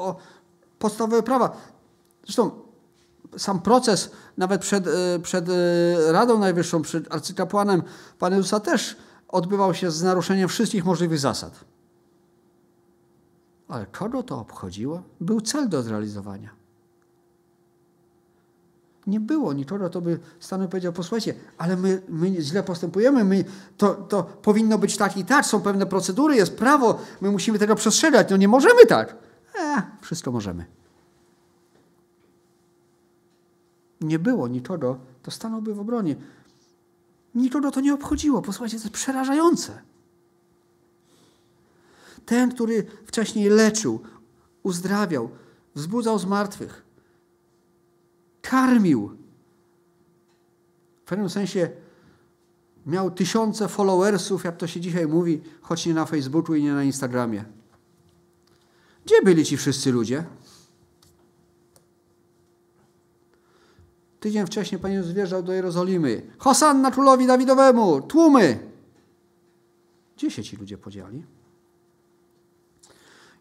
[0.08, 0.16] o
[0.80, 1.58] podstawowe prawa.
[2.26, 2.52] Zresztą
[3.38, 5.54] sam proces, nawet przed, e, przed e,
[6.12, 7.84] Radą Najwyższą, przed arcykapłanem
[8.20, 11.66] Pana Jezusa też odbywał się z naruszeniem wszystkich możliwych zasad.
[13.68, 15.04] Ale kogo to obchodziło?
[15.22, 16.50] Był cel do zrealizowania.
[19.08, 23.46] Nie było nikogo, to by stanął i powiedział, posłuchajcie, ale my, my źle postępujemy, my,
[23.78, 27.76] to, to powinno być tak i tak, są pewne procedury, jest prawo, my musimy tego
[27.76, 29.16] przestrzegać, no nie możemy tak.
[29.60, 30.66] E, wszystko możemy.
[34.02, 36.16] Nie było nikogo, to stanąłby w obronie.
[37.36, 38.42] Nikogo to nie obchodziło.
[38.42, 39.82] Posłuchajcie, to jest przerażające.
[42.26, 44.00] Ten, który wcześniej leczył,
[44.64, 45.30] uzdrawiał,
[45.76, 46.84] wzbudzał z martwych,
[48.42, 49.18] karmił.
[51.02, 51.70] W pewnym sensie
[52.86, 56.84] miał tysiące followersów, jak to się dzisiaj mówi, choć nie na Facebooku i nie na
[56.84, 57.46] Instagramie.
[59.06, 60.24] Gdzie byli ci wszyscy ludzie?
[64.26, 66.22] Tydzień wcześniej Pan Jezus wjeżdżał do Jerozolimy.
[66.38, 68.02] Hosanna królowi Dawidowemu!
[68.02, 68.60] Tłumy!
[70.18, 71.24] Gdzie się ci ludzie podzieli?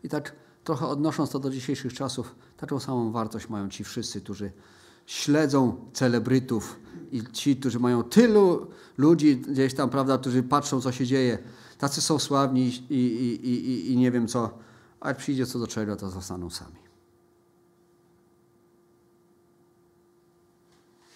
[0.02, 0.32] I tak
[0.64, 4.52] trochę odnosząc to do dzisiejszych czasów, taką samą wartość mają ci wszyscy, którzy
[5.06, 6.80] śledzą celebrytów
[7.12, 8.66] i ci, którzy mają tylu
[8.98, 11.38] ludzi gdzieś tam, prawda, którzy patrzą, co się dzieje.
[11.78, 14.58] Tacy są sławni i, i, i, i nie wiem co,
[15.00, 16.83] a jak przyjdzie co do czego, to zostaną sami.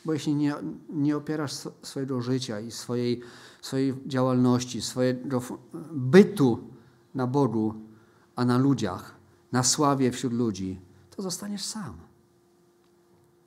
[0.09, 0.55] Bo jeśli nie,
[0.89, 3.21] nie opierasz swojego życia i swojej,
[3.63, 5.43] swojej działalności, swojego
[5.93, 6.59] bytu
[7.15, 7.75] na Bogu,
[8.37, 9.15] a na ludziach,
[9.53, 10.81] na sławie wśród ludzi,
[11.17, 11.97] to zostaniesz sam.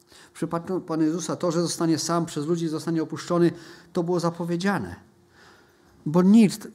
[0.09, 3.51] W przypadku Pana Jezusa to, że zostanie sam, przez ludzi zostanie opuszczony,
[3.93, 4.95] to było zapowiedziane.
[6.05, 6.67] Bo nikt,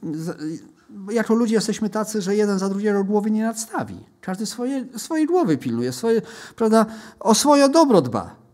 [1.11, 4.05] jako ludzie jesteśmy tacy, że jeden za drugiego głowy nie nadstawi.
[4.21, 6.21] Każdy swoje, swojej głowy pilnuje, swoje,
[6.55, 6.85] prawda,
[7.19, 8.46] o swoje dobro dba.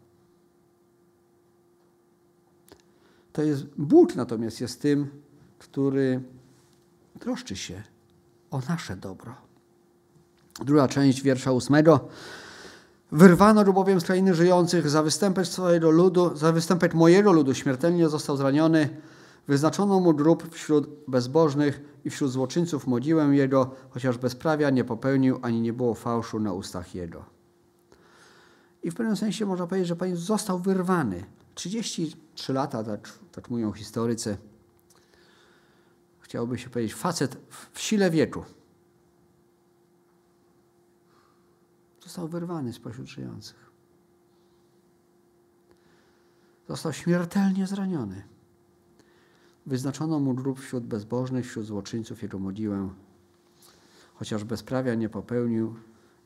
[3.33, 5.07] To jest Bóg natomiast jest tym,
[5.59, 6.21] który
[7.19, 7.83] troszczy się
[8.51, 9.35] o nasze dobro.
[10.65, 12.07] Druga część wiersza ósmego.
[13.11, 18.37] Wyrwano bowiem z krainy żyjących za występek swojego ludu, za występek mojego ludu śmiertelnie został
[18.37, 18.89] zraniony.
[19.47, 25.61] Wyznaczono mu grób wśród bezbożnych i wśród złoczyńców modziłę jego, chociaż bezprawia nie popełnił, ani
[25.61, 27.25] nie było fałszu na ustach jego.
[28.83, 31.23] I w pewnym sensie można powiedzieć, że Pan został wyrwany.
[32.35, 34.37] 33 lata, tak, tak mówią historycy.
[36.19, 37.37] Chciałoby się powiedzieć, facet
[37.71, 38.43] w sile wieku.
[42.03, 43.71] Został wyrwany spośród żyjących.
[46.67, 48.23] Został śmiertelnie zraniony.
[49.65, 52.89] Wyznaczono mu grób wśród bezbożnych, wśród złoczyńców jego mogiłę.
[54.13, 55.75] Chociaż bezprawia nie popełnił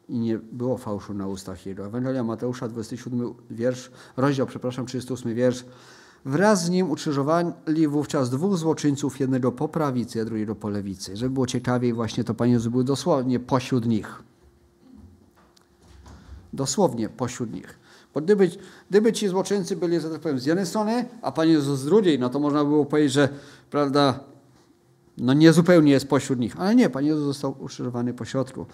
[0.09, 1.85] i nie było fałszu na ustach jego.
[1.85, 5.65] Ewangelia Mateusza, 27 wiersz, rozdział, przepraszam, 38 wiersz.
[6.25, 11.17] Wraz z nim ukrzyżowali wówczas dwóch złoczyńców, jednego po prawicy, a drugiego po lewicy.
[11.17, 14.23] Żeby było ciekawiej, właśnie to Pan Jezus był dosłownie pośród nich.
[16.53, 17.79] Dosłownie pośród nich.
[18.13, 18.51] Bo gdyby,
[18.89, 22.19] gdyby ci złoczyńcy byli, że tak powiem, z jednej strony, a Pan Jezus z drugiej,
[22.19, 23.29] no to można było powiedzieć, że
[23.71, 24.19] prawda,
[25.17, 26.59] no nie zupełnie jest pośród nich.
[26.59, 28.65] Ale nie, Pan Jezus został ukrzyżowany po środku.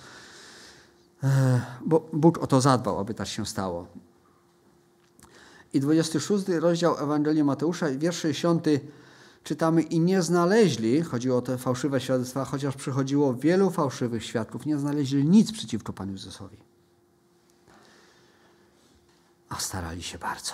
[1.86, 3.88] Bo Bóg o to zadbał, aby tak się stało.
[5.74, 8.66] I 26 rozdział Ewangelii Mateusza, wiersz 60
[9.44, 14.78] czytamy i nie znaleźli, chodziło o te fałszywe świadectwa, chociaż przychodziło wielu fałszywych świadków, nie
[14.78, 16.58] znaleźli nic przeciwko Panu Jezusowi
[19.54, 20.54] a starali się bardzo.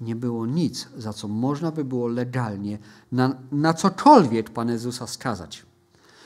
[0.00, 2.78] Nie było nic, za co można by było legalnie
[3.12, 5.66] na, na cokolwiek Pana Jezusa skazać.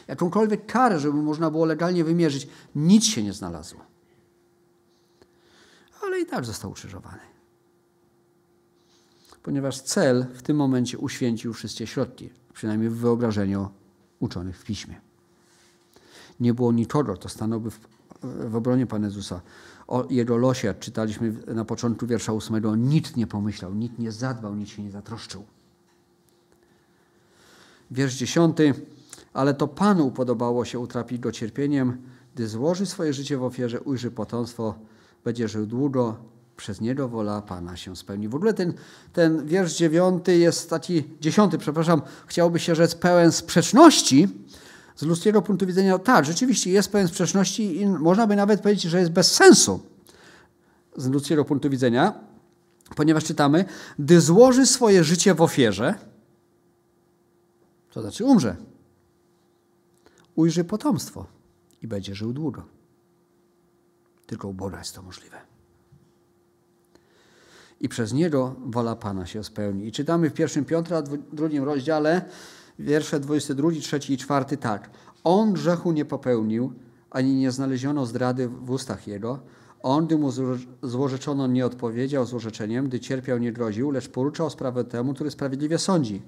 [0.09, 3.81] Jakąkolwiek karę, żeby można było legalnie wymierzyć, nic się nie znalazło.
[6.03, 7.23] Ale i tak został ukrzyżowany.
[9.43, 13.69] Ponieważ cel w tym momencie uświęcił wszystkie środki, przynajmniej w wyobrażeniu
[14.21, 15.01] uczonych w piśmie.
[16.41, 17.81] Nie było nikogo, kto stanąłby w,
[18.23, 19.41] w obronie Pana Jezusa
[19.89, 24.71] o jego losie, czytaliśmy na początku wiersza ósmego, nikt nie pomyślał, nikt nie zadbał, nikt
[24.71, 25.45] się nie zatroszczył.
[27.91, 28.75] Wiersz dziesiąty,
[29.33, 32.03] ale to Panu podobało się utrapić go cierpieniem,
[32.35, 34.75] gdy złoży swoje życie w ofierze, ujrzy potomstwo,
[35.25, 36.17] będzie żył długo,
[36.57, 38.29] przez niego wola Pana się spełni.
[38.29, 38.75] W ogóle ten,
[39.13, 44.29] ten wiersz dziewiąty jest taki, dziesiąty, przepraszam, chciałoby się rzec pełen sprzeczności,
[44.97, 48.99] z ludzkiego punktu widzenia, tak, rzeczywiście jest pewien sprzeczności i można by nawet powiedzieć, że
[48.99, 49.81] jest bez sensu
[50.97, 52.15] z ludzkiego punktu widzenia,
[52.97, 53.65] ponieważ czytamy,
[53.99, 55.95] gdy złoży swoje życie w ofierze,
[57.93, 58.57] to znaczy umrze,
[60.35, 61.27] ujrzy potomstwo
[61.83, 62.63] i będzie żył długo.
[64.33, 65.37] Tylko u Boga jest to możliwe.
[67.81, 69.87] I przez niego wola Pana się spełni.
[69.87, 72.25] I czytamy w pierwszym Piotra, drugim rozdziale,
[72.79, 74.91] wiersze 22, 3 i 4 tak.
[75.25, 76.73] On grzechu nie popełnił,
[77.11, 79.41] ani nie znaleziono zdrady w ustach jego.
[79.83, 80.31] On, gdy mu
[80.83, 86.23] złorzeczono, nie odpowiedział złorzeczeniem, gdy cierpiał, nie groził, lecz poruczał sprawę temu, który sprawiedliwie sądzi.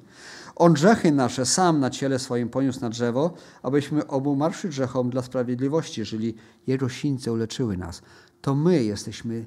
[0.56, 6.00] On grzechy nasze sam na ciele swoim poniósł na drzewo, abyśmy obumarszy grzechom dla sprawiedliwości,
[6.00, 6.34] jeżeli
[6.66, 8.02] Jego sińce uleczyły nas.
[8.40, 9.46] To my jesteśmy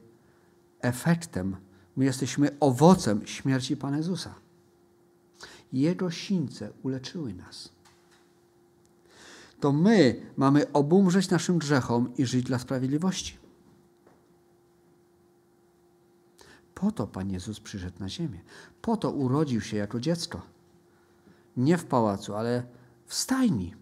[0.81, 1.55] efektem,
[1.95, 4.35] my jesteśmy owocem śmierci Pana Jezusa.
[5.73, 7.69] Jego sińce uleczyły nas.
[9.59, 13.37] To my mamy obumrzeć naszym grzechom i żyć dla sprawiedliwości.
[16.75, 18.39] Po to Pan Jezus przyszedł na ziemię.
[18.81, 20.56] Po to urodził się jako dziecko.
[21.57, 22.63] Nie w pałacu, ale
[23.05, 23.75] w stajni.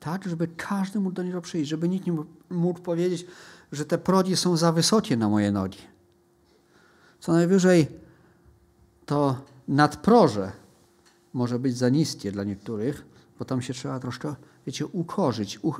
[0.00, 3.26] Tak, żeby każdy mógł do niego przyjść, żeby nikt nie mógł powiedzieć,
[3.72, 5.78] że te progi są za wysokie na moje nogi.
[7.20, 7.86] Co najwyżej
[9.06, 10.52] to nadproże
[11.32, 13.06] może być za niskie dla niektórych,
[13.38, 14.34] bo tam się trzeba troszkę,
[14.66, 15.72] wiecie, ukorzyć, u,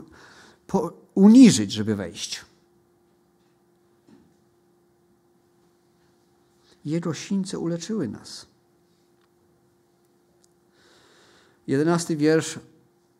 [0.66, 2.44] po, uniżyć, żeby wejść.
[6.84, 8.47] Jego sińce uleczyły nas.
[11.68, 12.58] Jedenasty wiersz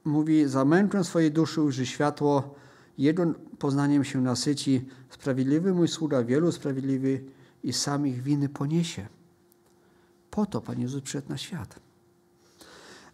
[0.05, 2.55] mówi, zamęczę swojej duszy ujrzy światło,
[2.99, 7.25] jego poznaniem się nasyci, sprawiedliwy mój sługa wielu sprawiedliwy
[7.65, 9.07] i samych winy poniesie.
[10.31, 11.81] Po to Pan Jezus przyszedł na świat.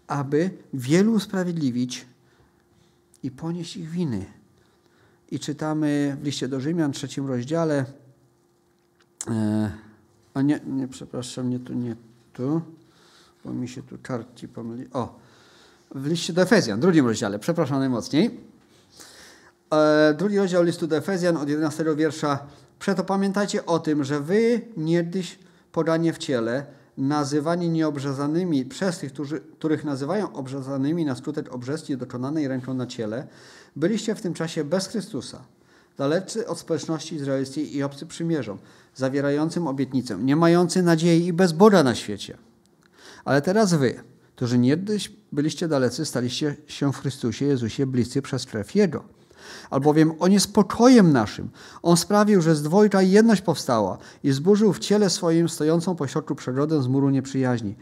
[0.06, 2.06] Aby wielu usprawiedliwić
[3.22, 4.26] i ponieść ich winy.
[5.30, 7.84] I czytamy w liście do Rzymian, trzecim rozdziale,
[9.28, 9.72] e,
[10.34, 11.96] a nie, nie, przepraszam, nie tu, nie
[12.32, 12.60] tu,
[13.44, 14.86] bo mi się tu kartki pomyli.
[14.92, 15.23] O,
[15.90, 18.40] w liście do Efezjan, drugim rozdziale, przepraszam najmocniej.
[19.72, 22.46] E, drugi rozdział listu do Efezjan od 11 wiersza
[22.84, 25.38] Przeto pamiętajcie o tym, że wy niegdyś
[25.72, 26.66] podanie w ciele,
[26.98, 33.26] nazywani nieobrzezanymi przez tych, którzy, których nazywają obrzezanymi na skutek obrzezki dokonanej ręką na ciele,
[33.76, 35.40] byliście w tym czasie bez Chrystusa,
[35.98, 38.58] dalecy od społeczności izraelskiej i obcy przymierzom,
[38.94, 42.36] zawierającym obietnicę, nie mający nadziei i bez Boga na świecie.
[43.24, 44.02] Ale teraz wy,
[44.36, 49.04] którzy niegdyś byliście dalecy, staliście się w Chrystusie Jezusie bliscy przez krew Jego.
[49.70, 51.50] Albowiem On jest pokojem naszym.
[51.82, 56.82] On sprawił, że z dwojga jedność powstała i zburzył w ciele swoim stojącą pośrodku przegrodę
[56.82, 57.74] z muru nieprzyjaźni.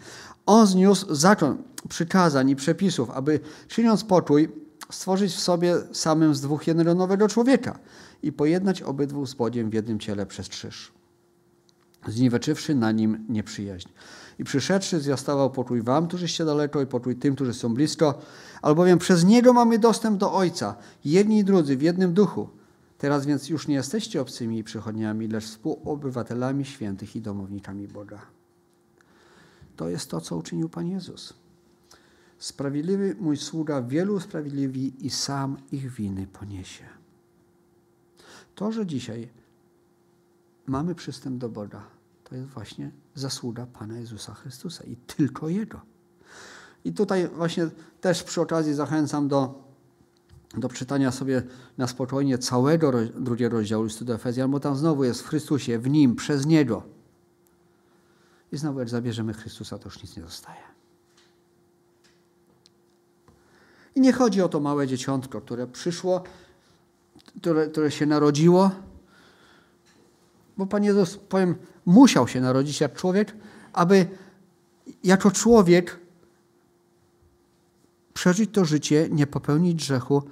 [0.47, 4.49] On zniósł zakon przykazań i przepisów, aby czyniąc pokój,
[4.91, 7.79] stworzyć w sobie samym z dwóch jednego nowego człowieka
[8.23, 10.93] i pojednać obydwu z Bogiem w jednym ciele przez krzyż,
[12.09, 13.89] zniweczywszy na nim nieprzyjaźń.
[14.43, 18.19] I przyszedłszy zwiastował pokój wam, którzyście daleko i pokój tym, którzy są blisko,
[18.63, 22.49] albowiem przez Niego mamy dostęp do Ojca, jedni i drudzy w jednym duchu.
[22.99, 28.23] Teraz więc już nie jesteście obcymi i przychodniami, lecz współobywatelami świętych i domownikami Boga.
[29.77, 31.35] To jest to, co uczynił Pan Jezus.
[32.39, 36.85] Sprawiedliwy mój sługa wielu usprawiedliwi i sam ich winy poniesie.
[38.55, 39.29] To, że dzisiaj
[40.67, 41.83] mamy przystęp do Boga,
[42.25, 45.81] to jest właśnie zasługa Pana Jezusa Chrystusa i tylko Jego.
[46.85, 47.69] I tutaj właśnie
[48.01, 49.65] też przy okazji zachęcam do,
[50.57, 51.43] do czytania sobie
[51.79, 55.91] na spokojnie całego drugiego rozdziału listu do Efezjan, bo tam znowu jest w Chrystusie, w
[55.91, 56.83] Nim, przez Niego.
[58.53, 60.63] I znowu jak zabierzemy Chrystusa, to już nic nie zostaje.
[63.95, 66.23] I nie chodzi o to małe dzieciątko, które przyszło,
[67.41, 68.71] które, które się narodziło,
[70.57, 71.57] bo Pan Jezus, powiem,
[71.87, 73.37] musiał się narodzić jak człowiek,
[73.73, 74.07] aby
[75.05, 76.01] jako człowiek
[78.15, 80.23] przeżyć to życie, nie popełnić grzechu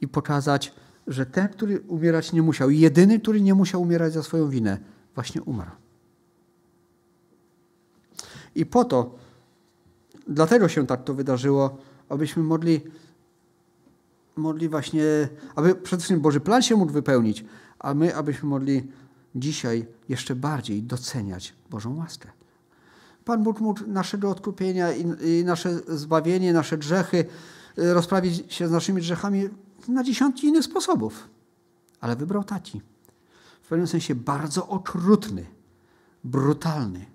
[0.00, 0.74] i pokazać,
[1.06, 4.78] że ten, który umierać nie musiał, jedyny, który nie musiał umierać za swoją winę,
[5.14, 5.70] właśnie umarł.
[8.54, 9.14] I po to,
[10.28, 11.78] dlatego się tak to wydarzyło,
[12.08, 12.80] abyśmy mogli,
[14.36, 15.02] mogli właśnie,
[15.54, 17.44] aby przede wszystkim Boży plan się mógł wypełnić,
[17.78, 18.82] a my, abyśmy mogli
[19.34, 22.28] dzisiaj jeszcze bardziej doceniać Bożą łaskę.
[23.24, 27.24] Pan Bóg mógł naszego odkupienia i, nasze zbawienie, nasze grzechy,
[27.78, 29.48] y, rozprawić się z naszymi grzechami
[29.88, 31.28] na dziesiątki innych sposobów.
[32.00, 32.82] Ale wybrał taki.
[33.62, 35.46] W pewnym sensie bardzo okrutny,
[36.24, 37.06] brutalny.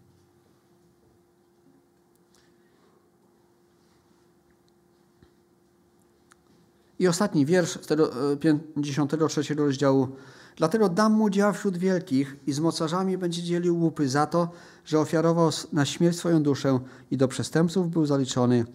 [6.99, 10.15] I ostatni wiersz z tego 53 e, rozdziału
[10.55, 14.49] Dlatego dam mu dział wśród wielkich i z mocarzami będzie dzielił łupy za to,
[14.85, 16.79] że ofiarował na śmierć swoją duszę
[17.11, 18.65] i do przestępców był zaliczony.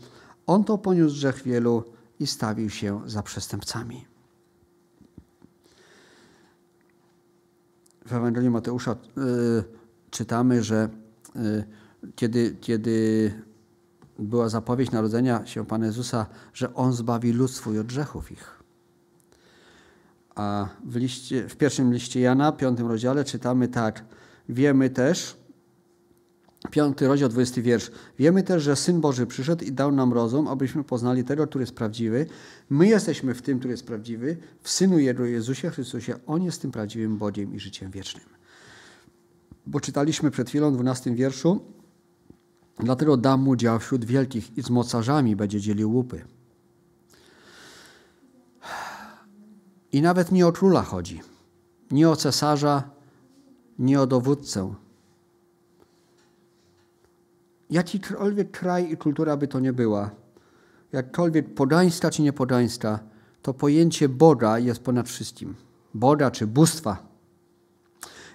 [0.47, 1.85] On to poniósł grzech wielu
[2.21, 4.07] i stawił się za przestępcami.
[8.07, 8.97] W Ewangelii Mateusza y,
[10.11, 10.89] czytamy, że
[11.37, 11.65] y,
[12.17, 13.33] kiedy, kiedy
[14.19, 18.60] była zapowiedź narodzenia się Pana Jezusa, że On zbawi lud swój od grzechów ich.
[20.41, 24.05] A w, liście, w pierwszym liście Jana, piątym rozdziale czytamy tak.
[24.49, 25.37] Wiemy też,
[26.71, 27.91] piąty rozdział, dwudziesty wiersz.
[28.19, 31.75] Wiemy też, że Syn Boży przyszedł i dał nam rozum, abyśmy poznali tego, który jest
[31.75, 32.27] prawdziwy.
[32.71, 36.15] My jesteśmy w tym, który jest prawdziwy, w Synu Jego, Jezusie Chrystusie.
[36.27, 38.25] On jest tym prawdziwym Bogiem i życiem wiecznym.
[39.67, 41.61] Bo czytaliśmy przed chwilą w dwunastym wierszu,
[42.79, 46.25] dlatego dam mu dział wśród wielkich i z mocarzami będzie dzielił łupy.
[49.93, 51.21] I nawet nie o króla chodzi,
[51.91, 52.91] nie o cesarza,
[53.79, 54.75] nie o dowódcę.
[57.71, 60.11] Jakikolwiek kraj i kultura by to nie była,
[60.93, 62.99] jakkolwiek podańska czy niepodańska,
[63.43, 65.55] to pojęcie Boga jest ponad wszystkim.
[65.95, 67.09] Boga czy bóstwa.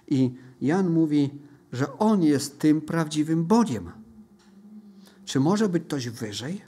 [0.07, 1.29] I Jan mówi,
[1.71, 3.91] że On jest tym prawdziwym Bogiem.
[5.25, 6.61] Czy może być ktoś wyżej?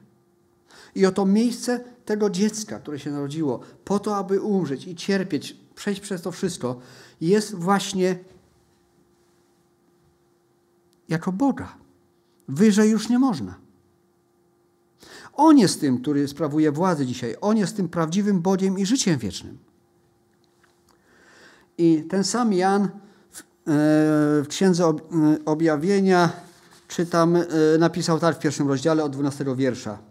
[0.97, 6.01] I oto miejsce tego dziecka, które się narodziło, po to, aby umrzeć i cierpieć, przejść
[6.01, 6.79] przez to wszystko,
[7.21, 8.19] jest właśnie
[11.09, 11.75] jako Boga.
[12.47, 13.55] Wyżej już nie można.
[15.33, 17.35] On jest tym, który sprawuje władzę dzisiaj.
[17.41, 19.57] On jest tym prawdziwym Bogiem i życiem wiecznym.
[21.77, 22.89] I ten sam Jan
[23.31, 23.43] w, e,
[24.43, 24.95] w Księdze e,
[25.45, 26.29] Objawienia
[26.87, 27.45] czytam, e,
[27.79, 30.06] napisał tak w pierwszym rozdziale od 12 wiersza.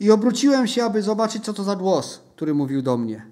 [0.00, 3.26] I obróciłem się, aby zobaczyć, co to za głos, który mówił do mnie.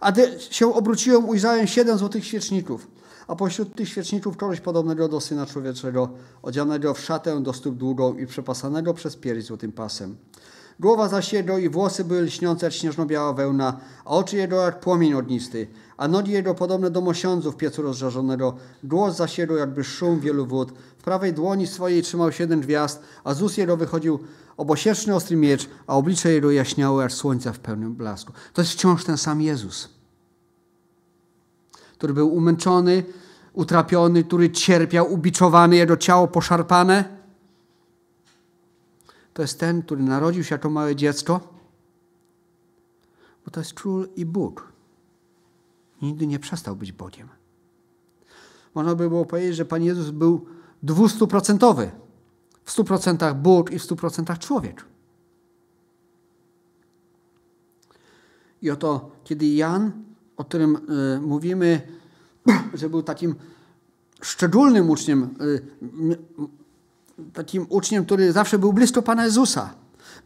[0.00, 2.86] A gdy się obróciłem, ujrzałem siedem złotych świeczników,
[3.26, 6.08] a pośród tych świeczników kogoś podobnego do Syna Człowieczego,
[6.42, 10.16] odzianego w szatę do stóp długą i przepasanego przez pierś złotym pasem.
[10.80, 15.14] Głowa zaś jego i włosy były lśniące jak śnieżno-biała wełna, a oczy jego jak płomień
[15.14, 18.56] ognisty, a nogi jego podobne do mosiądzu w piecu rozżarzonego.
[18.84, 20.72] Głos zaś jego jakby szum wielu wód.
[20.98, 24.18] W prawej dłoni swojej trzymał siedem gwiazd, a z ust jego wychodził
[24.60, 28.32] obosieczny ostry miecz, a oblicze jego jaśniało jak słońce w pełnym blasku.
[28.52, 29.88] To jest wciąż ten sam Jezus,
[31.92, 33.04] który był umęczony,
[33.52, 37.20] utrapiony, który cierpiał, ubiczowany, jego ciało poszarpane.
[39.34, 41.40] To jest ten, który narodził się jako małe dziecko,
[43.44, 44.72] bo to jest król i Bóg.
[46.02, 47.28] Nigdy nie przestał być Bogiem.
[48.74, 50.46] Można by było powiedzieć, że Pan Jezus był
[50.82, 51.90] dwustuprocentowy.
[52.70, 54.84] W stu procentach Bóg i w stu procentach człowiek.
[58.62, 59.92] I oto, kiedy Jan,
[60.36, 61.80] o którym y, mówimy,
[62.74, 63.34] że był takim
[64.22, 66.18] szczególnym uczniem, y,
[67.32, 69.74] takim uczniem, który zawsze był blisko Pana Jezusa.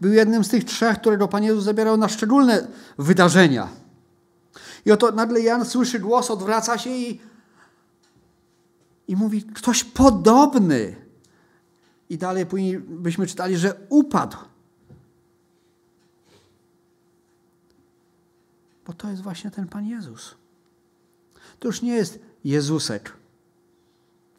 [0.00, 2.66] Był jednym z tych trzech, którego Pan Jezus zabierał na szczególne
[2.98, 3.68] wydarzenia.
[4.86, 7.20] I oto nagle Jan słyszy głos, odwraca się i,
[9.08, 11.03] i mówi, ktoś podobny.
[12.14, 14.36] I dalej później byśmy czytali, że upadł.
[18.86, 20.34] Bo to jest właśnie ten Pan Jezus.
[21.58, 23.12] To już nie jest Jezusek,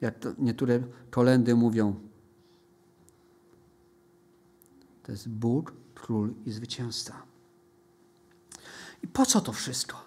[0.01, 1.95] jak to niektóre kolendy mówią.
[5.03, 7.21] To jest Bóg, Król i Zwycięzca.
[9.03, 9.97] I po co to wszystko?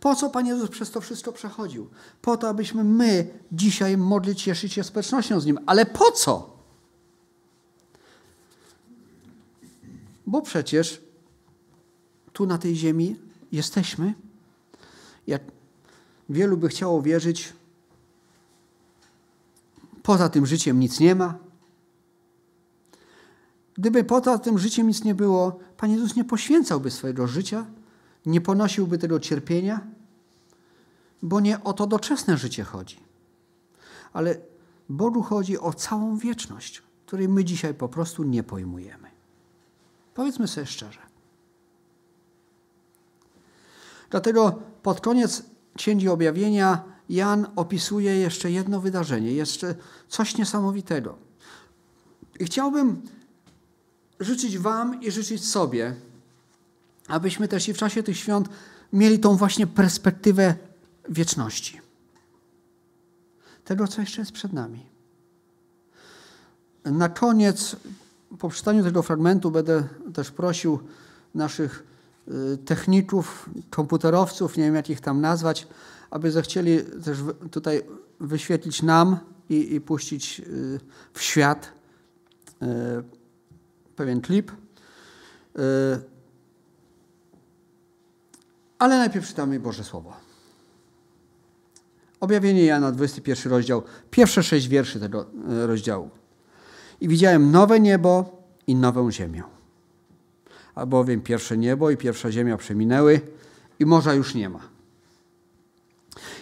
[0.00, 1.90] Po co Pan Jezus przez to wszystko przechodził?
[2.22, 5.58] Po to, abyśmy my dzisiaj mogli cieszyć się społecznością z Nim.
[5.66, 6.51] Ale po co?
[10.32, 11.00] Bo przecież
[12.32, 13.16] tu na tej ziemi
[13.52, 14.14] jesteśmy.
[15.26, 15.42] Jak
[16.28, 17.52] wielu by chciało wierzyć,
[20.02, 21.38] poza tym życiem nic nie ma.
[23.74, 27.66] Gdyby poza tym życiem nic nie było, Pan Jezus nie poświęcałby swojego życia,
[28.26, 29.80] nie ponosiłby tego cierpienia,
[31.22, 32.96] bo nie o to doczesne życie chodzi.
[34.12, 34.36] Ale
[34.88, 39.11] Bogu chodzi o całą wieczność, której my dzisiaj po prostu nie pojmujemy.
[40.14, 41.00] Powiedzmy sobie szczerze.
[44.10, 45.42] Dlatego pod koniec
[45.76, 49.74] Księgi Objawienia Jan opisuje jeszcze jedno wydarzenie, jeszcze
[50.08, 51.18] coś niesamowitego.
[52.40, 53.02] I chciałbym
[54.20, 55.94] życzyć Wam i życzyć sobie,
[57.08, 58.48] abyśmy też i w czasie tych świąt
[58.92, 60.54] mieli tą właśnie perspektywę
[61.08, 61.80] wieczności.
[63.64, 64.86] Tego, co jeszcze jest przed nami.
[66.84, 67.76] Na koniec,
[68.38, 70.78] po przeczytaniu tego fragmentu, będę też prosił
[71.34, 71.86] naszych
[72.28, 75.68] y, techników, komputerowców, nie wiem jak ich tam nazwać,
[76.10, 77.18] aby zechcieli też
[77.50, 77.82] tutaj
[78.20, 79.18] wyświetlić nam
[79.48, 80.80] i, i puścić y,
[81.12, 81.72] w świat
[82.62, 82.66] y,
[83.96, 84.52] pewien klip.
[88.78, 90.12] Ale najpierw czytamy Boże Słowo.
[92.20, 95.26] Objawienie Jana, 21 rozdział, pierwsze sześć wierszy tego
[95.66, 96.10] rozdziału.
[97.02, 99.42] I widziałem nowe niebo i nową ziemię.
[100.74, 103.20] Albowiem pierwsze niebo i pierwsza ziemia przeminęły
[103.78, 104.60] i morza już nie ma.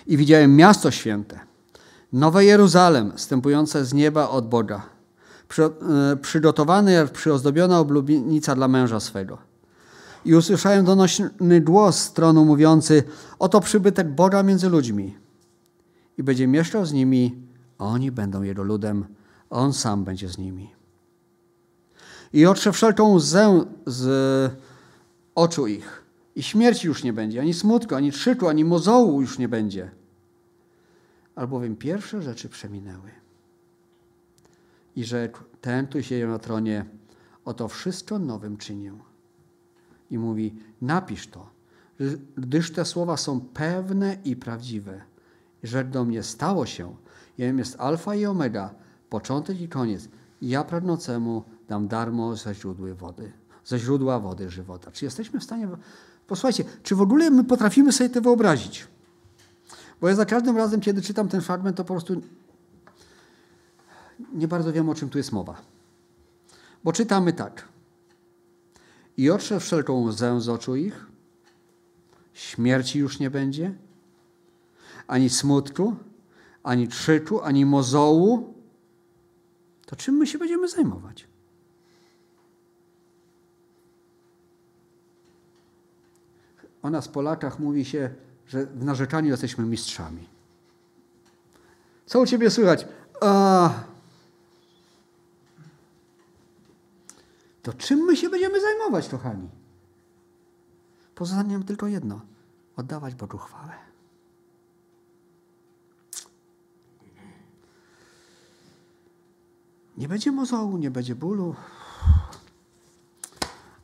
[0.06, 1.40] I widziałem miasto święte,
[2.12, 4.82] nowe Jeruzalem, stępujące z nieba od Boga,
[5.58, 9.38] e, przygotowane jak przyozdobiona oblubienica dla męża swego.
[10.24, 13.02] I usłyszałem donośny głos z tronu mówiący,
[13.38, 15.16] oto przybytek Boga między ludźmi
[16.18, 17.36] i będzie mieszkał z nimi,
[17.78, 19.04] a oni będą Jego ludem,
[19.50, 20.70] On sam będzie z nimi.
[22.32, 24.52] I otrze wszelką łzę z
[25.34, 26.02] oczu ich.
[26.36, 29.90] I śmierci już nie będzie, ani smutku, ani krzyku, ani mozołu już nie będzie.
[31.34, 33.10] Albowiem pierwsze rzeczy przeminęły.
[34.96, 36.84] I rzekł ten, który sieje na tronie,
[37.44, 38.92] oto wszystko nowym czynię.
[40.10, 41.50] I mówi, napisz to,
[42.36, 45.10] gdyż te słowa są pewne i prawdziwe
[45.62, 46.96] że do mnie stało się,
[47.38, 48.74] jem jest alfa i omega,
[49.10, 50.08] początek i koniec.
[50.42, 53.32] Ja pragnącemu dam darmo ze źródła wody,
[53.64, 54.90] ze źródła wody żywota.
[54.90, 55.68] Czy jesteśmy w stanie...
[56.26, 58.86] Posłuchajcie, czy w ogóle my potrafimy sobie to wyobrazić?
[60.00, 62.22] Bo ja za każdym razem, kiedy czytam ten fragment, to po prostu
[64.34, 65.56] nie bardzo wiem, o czym tu jest mowa.
[66.84, 67.68] Bo czytamy tak.
[69.16, 71.06] I otrze wszelką łzę z oczu ich,
[72.32, 73.74] śmierci już nie będzie,
[75.06, 75.94] ani smutku,
[76.62, 78.54] ani krzyku, ani mozołu,
[79.90, 81.26] to czym my się będziemy zajmować?
[86.82, 88.14] O nas, Polakach, mówi się,
[88.46, 90.28] że w narzekaniu jesteśmy mistrzami.
[92.06, 92.86] Co u ciebie słychać?
[93.20, 93.70] A...
[97.62, 99.48] to czym my się będziemy zajmować, kochani?
[101.14, 102.20] Pozostanie nam tylko jedno:
[102.76, 103.89] oddawać Bogu chwałę.
[110.00, 111.54] Nie będzie mozołu, nie będzie bólu.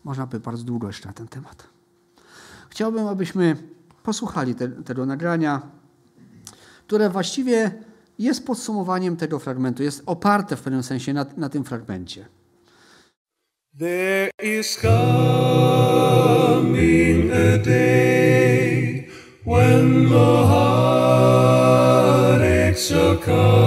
[0.04, 1.64] Można by bardzo długo jeszcze na ten temat.
[2.70, 3.56] Chciałbym, abyśmy
[4.02, 5.62] posłuchali te, tego nagrania,
[6.86, 7.70] które właściwie
[8.18, 12.26] jest podsumowaniem tego fragmentu, jest oparte w pewnym sensie na, na tym fragmencie.
[13.78, 14.92] There is coming
[17.32, 19.08] a day
[19.46, 20.46] when the
[23.24, 23.65] come.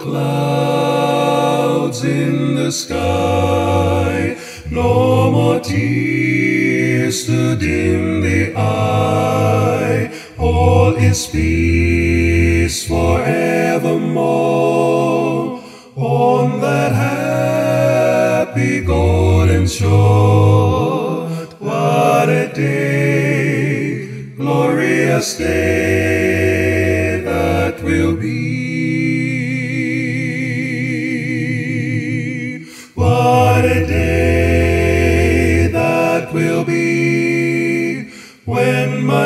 [0.00, 4.36] Clouds in the sky,
[4.70, 10.12] no more tears to dim the eye.
[10.38, 15.62] All is peace forevermore
[15.96, 21.26] on that happy golden shore.
[21.58, 25.85] What a day, glorious day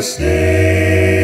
[0.00, 1.17] stay.